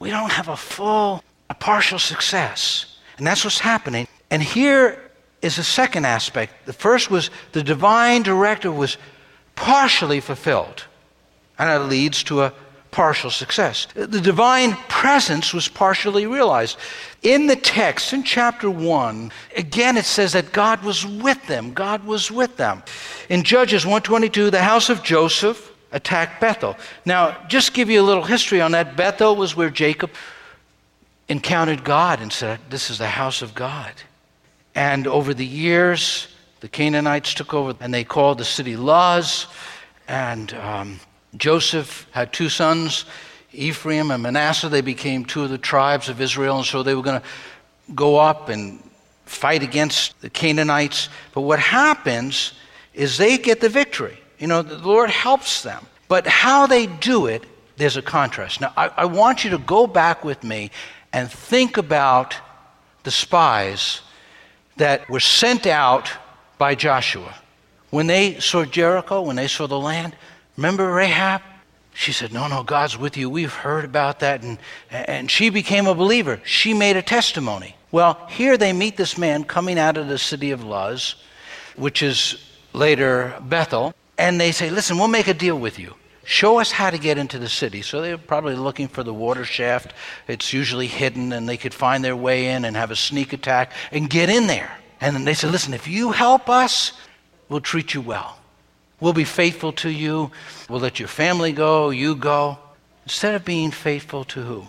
we 0.00 0.10
don't 0.10 0.32
have 0.32 0.48
a 0.48 0.56
full, 0.56 1.22
a 1.50 1.54
partial 1.54 1.98
success. 1.98 2.96
And 3.16 3.26
that's 3.26 3.44
what's 3.44 3.60
happening. 3.60 4.08
And 4.30 4.42
here 4.42 5.00
is 5.40 5.58
a 5.58 5.64
second 5.64 6.04
aspect. 6.04 6.66
The 6.66 6.72
first 6.72 7.10
was 7.10 7.30
the 7.52 7.62
divine 7.62 8.22
directive 8.22 8.76
was 8.76 8.96
partially 9.54 10.20
fulfilled, 10.20 10.84
and 11.58 11.70
it 11.70 11.86
leads 11.86 12.24
to 12.24 12.42
a 12.42 12.52
partial 12.94 13.28
success. 13.28 13.88
The 13.94 14.20
divine 14.20 14.74
presence 14.86 15.52
was 15.52 15.66
partially 15.66 16.28
realized. 16.28 16.78
In 17.22 17.48
the 17.48 17.56
text, 17.56 18.12
in 18.12 18.22
chapter 18.22 18.70
1, 18.70 19.32
again 19.56 19.96
it 19.96 20.04
says 20.04 20.34
that 20.34 20.52
God 20.52 20.80
was 20.84 21.04
with 21.04 21.44
them. 21.48 21.74
God 21.74 22.04
was 22.04 22.30
with 22.30 22.56
them. 22.56 22.84
In 23.28 23.42
Judges 23.42 23.84
122, 23.84 24.48
the 24.50 24.62
house 24.62 24.90
of 24.90 25.02
Joseph 25.02 25.72
attacked 25.90 26.40
Bethel. 26.40 26.76
Now, 27.04 27.36
just 27.48 27.74
give 27.74 27.90
you 27.90 28.00
a 28.00 28.06
little 28.06 28.22
history 28.22 28.60
on 28.60 28.70
that. 28.72 28.96
Bethel 28.96 29.34
was 29.34 29.56
where 29.56 29.70
Jacob 29.70 30.12
encountered 31.28 31.82
God 31.82 32.20
and 32.20 32.32
said, 32.32 32.60
This 32.70 32.90
is 32.90 32.98
the 32.98 33.08
house 33.08 33.42
of 33.42 33.56
God. 33.56 33.92
And 34.76 35.08
over 35.08 35.34
the 35.34 35.44
years, 35.44 36.28
the 36.60 36.68
Canaanites 36.68 37.34
took 37.34 37.54
over 37.54 37.74
and 37.80 37.92
they 37.92 38.04
called 38.04 38.38
the 38.38 38.44
city 38.44 38.76
Luz. 38.76 39.48
And 40.06 40.54
um, 40.54 41.00
Joseph 41.36 42.06
had 42.10 42.32
two 42.32 42.48
sons, 42.48 43.04
Ephraim 43.52 44.10
and 44.10 44.22
Manasseh. 44.22 44.68
They 44.68 44.80
became 44.80 45.24
two 45.24 45.44
of 45.44 45.50
the 45.50 45.58
tribes 45.58 46.08
of 46.08 46.20
Israel, 46.20 46.58
and 46.58 46.66
so 46.66 46.82
they 46.82 46.94
were 46.94 47.02
going 47.02 47.20
to 47.20 47.26
go 47.94 48.16
up 48.16 48.48
and 48.48 48.82
fight 49.26 49.62
against 49.62 50.20
the 50.20 50.30
Canaanites. 50.30 51.08
But 51.32 51.42
what 51.42 51.58
happens 51.58 52.52
is 52.92 53.18
they 53.18 53.38
get 53.38 53.60
the 53.60 53.68
victory. 53.68 54.18
You 54.38 54.46
know, 54.46 54.62
the 54.62 54.78
Lord 54.78 55.10
helps 55.10 55.62
them. 55.62 55.86
But 56.08 56.26
how 56.26 56.66
they 56.66 56.86
do 56.86 57.26
it, 57.26 57.44
there's 57.76 57.96
a 57.96 58.02
contrast. 58.02 58.60
Now, 58.60 58.72
I, 58.76 58.88
I 58.88 59.04
want 59.06 59.44
you 59.44 59.50
to 59.50 59.58
go 59.58 59.86
back 59.86 60.24
with 60.24 60.44
me 60.44 60.70
and 61.12 61.30
think 61.30 61.76
about 61.76 62.36
the 63.04 63.10
spies 63.10 64.00
that 64.76 65.08
were 65.08 65.20
sent 65.20 65.66
out 65.66 66.10
by 66.58 66.74
Joshua. 66.74 67.34
When 67.90 68.06
they 68.06 68.40
saw 68.40 68.64
Jericho, 68.64 69.22
when 69.22 69.36
they 69.36 69.48
saw 69.48 69.66
the 69.66 69.78
land, 69.78 70.16
Remember 70.56 70.92
Rahab? 70.92 71.42
She 71.94 72.12
said, 72.12 72.32
No, 72.32 72.48
no, 72.48 72.62
God's 72.62 72.98
with 72.98 73.16
you. 73.16 73.30
We've 73.30 73.52
heard 73.52 73.84
about 73.84 74.20
that. 74.20 74.42
And, 74.42 74.58
and 74.90 75.30
she 75.30 75.48
became 75.48 75.86
a 75.86 75.94
believer. 75.94 76.40
She 76.44 76.74
made 76.74 76.96
a 76.96 77.02
testimony. 77.02 77.76
Well, 77.92 78.26
here 78.28 78.56
they 78.56 78.72
meet 78.72 78.96
this 78.96 79.16
man 79.16 79.44
coming 79.44 79.78
out 79.78 79.96
of 79.96 80.08
the 80.08 80.18
city 80.18 80.50
of 80.50 80.64
Luz, 80.64 81.14
which 81.76 82.02
is 82.02 82.44
later 82.72 83.36
Bethel. 83.42 83.94
And 84.18 84.40
they 84.40 84.50
say, 84.50 84.70
Listen, 84.70 84.98
we'll 84.98 85.08
make 85.08 85.28
a 85.28 85.34
deal 85.34 85.58
with 85.58 85.78
you. 85.78 85.94
Show 86.24 86.58
us 86.58 86.72
how 86.72 86.90
to 86.90 86.98
get 86.98 87.18
into 87.18 87.38
the 87.38 87.48
city. 87.48 87.82
So 87.82 88.00
they're 88.00 88.18
probably 88.18 88.56
looking 88.56 88.88
for 88.88 89.02
the 89.02 89.14
water 89.14 89.44
shaft. 89.44 89.92
It's 90.26 90.52
usually 90.52 90.86
hidden, 90.86 91.32
and 91.32 91.48
they 91.48 91.58
could 91.58 91.74
find 91.74 92.02
their 92.02 92.16
way 92.16 92.48
in 92.48 92.64
and 92.64 92.76
have 92.76 92.90
a 92.90 92.96
sneak 92.96 93.32
attack 93.32 93.72
and 93.92 94.08
get 94.08 94.30
in 94.30 94.46
there. 94.46 94.72
And 95.00 95.14
then 95.14 95.24
they 95.24 95.34
said, 95.34 95.52
Listen, 95.52 95.74
if 95.74 95.86
you 95.86 96.12
help 96.12 96.48
us, 96.48 96.92
we'll 97.48 97.60
treat 97.60 97.94
you 97.94 98.00
well. 98.00 98.38
We'll 99.00 99.12
be 99.12 99.24
faithful 99.24 99.72
to 99.72 99.90
you. 99.90 100.30
We'll 100.68 100.80
let 100.80 100.98
your 100.98 101.08
family 101.08 101.52
go, 101.52 101.90
you 101.90 102.14
go. 102.14 102.58
Instead 103.04 103.34
of 103.34 103.44
being 103.44 103.70
faithful 103.70 104.24
to 104.24 104.42
who? 104.42 104.66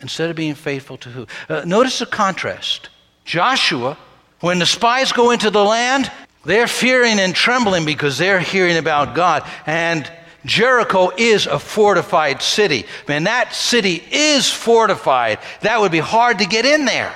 Instead 0.00 0.30
of 0.30 0.36
being 0.36 0.54
faithful 0.54 0.96
to 0.98 1.08
who? 1.08 1.26
Uh, 1.48 1.62
notice 1.64 1.98
the 1.98 2.06
contrast. 2.06 2.88
Joshua, 3.24 3.98
when 4.40 4.58
the 4.58 4.66
spies 4.66 5.12
go 5.12 5.32
into 5.32 5.50
the 5.50 5.64
land, 5.64 6.10
they're 6.44 6.68
fearing 6.68 7.18
and 7.18 7.34
trembling 7.34 7.84
because 7.84 8.16
they're 8.16 8.40
hearing 8.40 8.76
about 8.76 9.14
God. 9.14 9.44
And 9.66 10.10
Jericho 10.44 11.10
is 11.16 11.46
a 11.46 11.58
fortified 11.58 12.40
city. 12.40 12.86
Man, 13.08 13.24
that 13.24 13.54
city 13.54 14.02
is 14.10 14.50
fortified. 14.50 15.40
That 15.62 15.80
would 15.80 15.92
be 15.92 15.98
hard 15.98 16.38
to 16.38 16.46
get 16.46 16.64
in 16.64 16.84
there. 16.84 17.14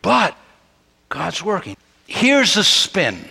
But 0.00 0.36
God's 1.10 1.42
working. 1.42 1.76
Here's 2.06 2.54
the 2.54 2.64
spin. 2.64 3.22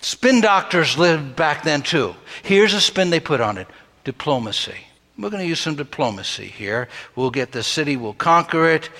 Spin 0.00 0.40
doctors 0.40 0.98
lived 0.98 1.36
back 1.36 1.62
then 1.62 1.82
too. 1.82 2.14
Here's 2.42 2.74
a 2.74 2.80
spin 2.80 3.10
they 3.10 3.20
put 3.20 3.40
on 3.40 3.58
it 3.58 3.68
diplomacy. 4.04 4.86
We're 5.18 5.30
going 5.30 5.42
to 5.42 5.48
use 5.48 5.60
some 5.60 5.76
diplomacy 5.76 6.46
here. 6.46 6.88
We'll 7.16 7.30
get 7.30 7.52
the 7.52 7.62
city, 7.62 7.96
we'll 7.96 8.12
conquer 8.12 8.68
it. 8.68 8.90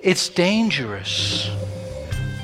It's 0.00 0.28
dangerous 0.28 1.50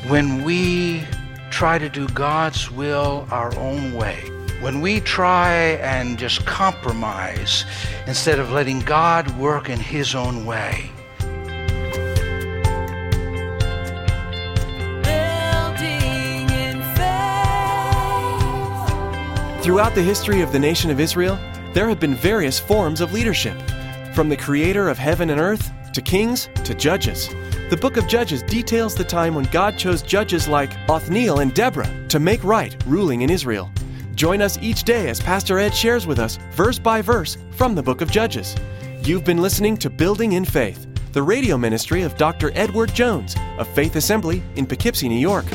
when 0.08 0.44
we 0.44 1.02
try 1.50 1.78
to 1.78 1.88
do 1.88 2.08
God's 2.08 2.70
will 2.70 3.26
our 3.30 3.56
own 3.56 3.94
way. 3.94 4.18
When 4.60 4.80
we 4.80 5.00
try 5.00 5.52
and 5.80 6.18
just 6.18 6.44
compromise 6.46 7.64
instead 8.06 8.38
of 8.38 8.50
letting 8.50 8.80
God 8.80 9.30
work 9.38 9.70
in 9.70 9.78
His 9.78 10.14
own 10.14 10.44
way. 10.44 10.89
Throughout 19.70 19.94
the 19.94 20.02
history 20.02 20.40
of 20.40 20.50
the 20.50 20.58
nation 20.58 20.90
of 20.90 20.98
Israel, 20.98 21.38
there 21.74 21.88
have 21.88 22.00
been 22.00 22.16
various 22.16 22.58
forms 22.58 23.00
of 23.00 23.12
leadership, 23.12 23.56
from 24.12 24.28
the 24.28 24.36
creator 24.36 24.88
of 24.88 24.98
heaven 24.98 25.30
and 25.30 25.40
earth 25.40 25.70
to 25.92 26.02
kings 26.02 26.48
to 26.64 26.74
judges. 26.74 27.28
The 27.70 27.78
book 27.80 27.96
of 27.96 28.08
Judges 28.08 28.42
details 28.42 28.96
the 28.96 29.04
time 29.04 29.32
when 29.32 29.44
God 29.52 29.78
chose 29.78 30.02
judges 30.02 30.48
like 30.48 30.72
Othniel 30.88 31.38
and 31.38 31.54
Deborah 31.54 31.88
to 32.08 32.18
make 32.18 32.42
right 32.42 32.74
ruling 32.84 33.22
in 33.22 33.30
Israel. 33.30 33.70
Join 34.16 34.42
us 34.42 34.58
each 34.60 34.82
day 34.82 35.08
as 35.08 35.20
Pastor 35.20 35.60
Ed 35.60 35.72
shares 35.72 36.04
with 36.04 36.18
us, 36.18 36.36
verse 36.50 36.80
by 36.80 37.00
verse, 37.00 37.38
from 37.52 37.76
the 37.76 37.82
book 37.82 38.00
of 38.00 38.10
Judges. 38.10 38.56
You've 39.04 39.24
been 39.24 39.40
listening 39.40 39.76
to 39.76 39.88
Building 39.88 40.32
in 40.32 40.44
Faith, 40.44 40.84
the 41.12 41.22
radio 41.22 41.56
ministry 41.56 42.02
of 42.02 42.16
Dr. 42.16 42.50
Edward 42.56 42.92
Jones 42.92 43.36
of 43.56 43.68
Faith 43.68 43.94
Assembly 43.94 44.42
in 44.56 44.66
Poughkeepsie, 44.66 45.08
New 45.08 45.14
York. 45.14 45.46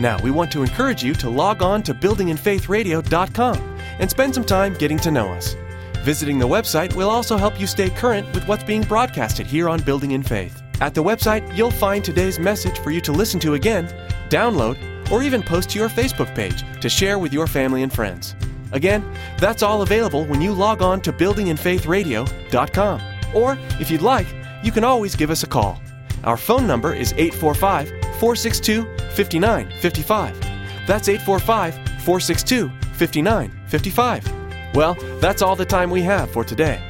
Now, 0.00 0.20
we 0.22 0.30
want 0.30 0.50
to 0.52 0.62
encourage 0.62 1.04
you 1.04 1.14
to 1.14 1.30
log 1.30 1.62
on 1.62 1.82
to 1.84 1.94
buildinginfaithradio.com 1.94 3.78
and 3.98 4.10
spend 4.10 4.34
some 4.34 4.44
time 4.44 4.74
getting 4.74 4.98
to 4.98 5.10
know 5.10 5.32
us. 5.32 5.54
Visiting 6.02 6.38
the 6.38 6.48
website 6.48 6.94
will 6.94 7.08
also 7.08 7.36
help 7.36 7.58
you 7.58 7.66
stay 7.66 7.90
current 7.90 8.30
with 8.34 8.46
what's 8.46 8.64
being 8.64 8.82
broadcasted 8.82 9.46
here 9.46 9.68
on 9.68 9.80
Building 9.80 10.10
in 10.10 10.22
Faith. 10.22 10.60
At 10.80 10.94
the 10.94 11.02
website, 11.02 11.56
you'll 11.56 11.70
find 11.70 12.04
today's 12.04 12.38
message 12.38 12.78
for 12.80 12.90
you 12.90 13.00
to 13.02 13.12
listen 13.12 13.38
to 13.40 13.54
again, 13.54 13.86
download, 14.28 14.76
or 15.10 15.22
even 15.22 15.42
post 15.42 15.70
to 15.70 15.78
your 15.78 15.88
Facebook 15.88 16.34
page 16.34 16.64
to 16.80 16.88
share 16.88 17.18
with 17.18 17.32
your 17.32 17.46
family 17.46 17.82
and 17.84 17.92
friends. 17.92 18.34
Again, 18.72 19.04
that's 19.38 19.62
all 19.62 19.82
available 19.82 20.24
when 20.24 20.40
you 20.40 20.52
log 20.52 20.82
on 20.82 21.00
to 21.02 21.12
buildinginfaithradio.com. 21.12 23.00
Or, 23.32 23.58
if 23.80 23.90
you'd 23.90 24.02
like, 24.02 24.26
you 24.64 24.72
can 24.72 24.82
always 24.82 25.14
give 25.14 25.30
us 25.30 25.44
a 25.44 25.46
call. 25.46 25.80
Our 26.24 26.36
phone 26.36 26.66
number 26.66 26.92
is 26.92 27.12
845 27.12 27.88
462 28.18 28.93
5955. 29.14 30.86
That's 30.86 31.08
845 31.08 31.74
462 31.74 32.68
5955. 32.94 34.74
Well, 34.74 34.94
that's 35.20 35.42
all 35.42 35.56
the 35.56 35.64
time 35.64 35.90
we 35.90 36.02
have 36.02 36.30
for 36.30 36.44
today. 36.44 36.82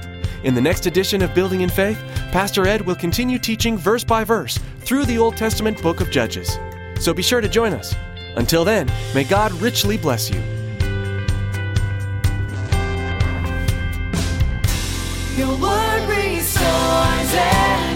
In 0.42 0.54
the 0.54 0.60
next 0.60 0.86
edition 0.86 1.22
of 1.22 1.34
Building 1.34 1.60
in 1.62 1.70
Faith, 1.70 1.98
Pastor 2.32 2.66
Ed 2.66 2.82
will 2.82 2.94
continue 2.94 3.38
teaching 3.38 3.78
verse 3.78 4.04
by 4.04 4.24
verse 4.24 4.58
through 4.80 5.04
the 5.04 5.18
Old 5.18 5.36
Testament 5.36 5.80
book 5.82 6.00
of 6.00 6.10
Judges. 6.10 6.58
So 7.00 7.14
be 7.14 7.22
sure 7.22 7.40
to 7.40 7.48
join 7.48 7.72
us. 7.72 7.94
Until 8.36 8.64
then, 8.64 8.90
may 9.14 9.24
God 9.24 9.52
richly 9.52 9.96
bless 9.96 10.30
you. 10.30 10.40
Your 15.36 15.56
word 15.58 16.08
restores. 16.08 17.93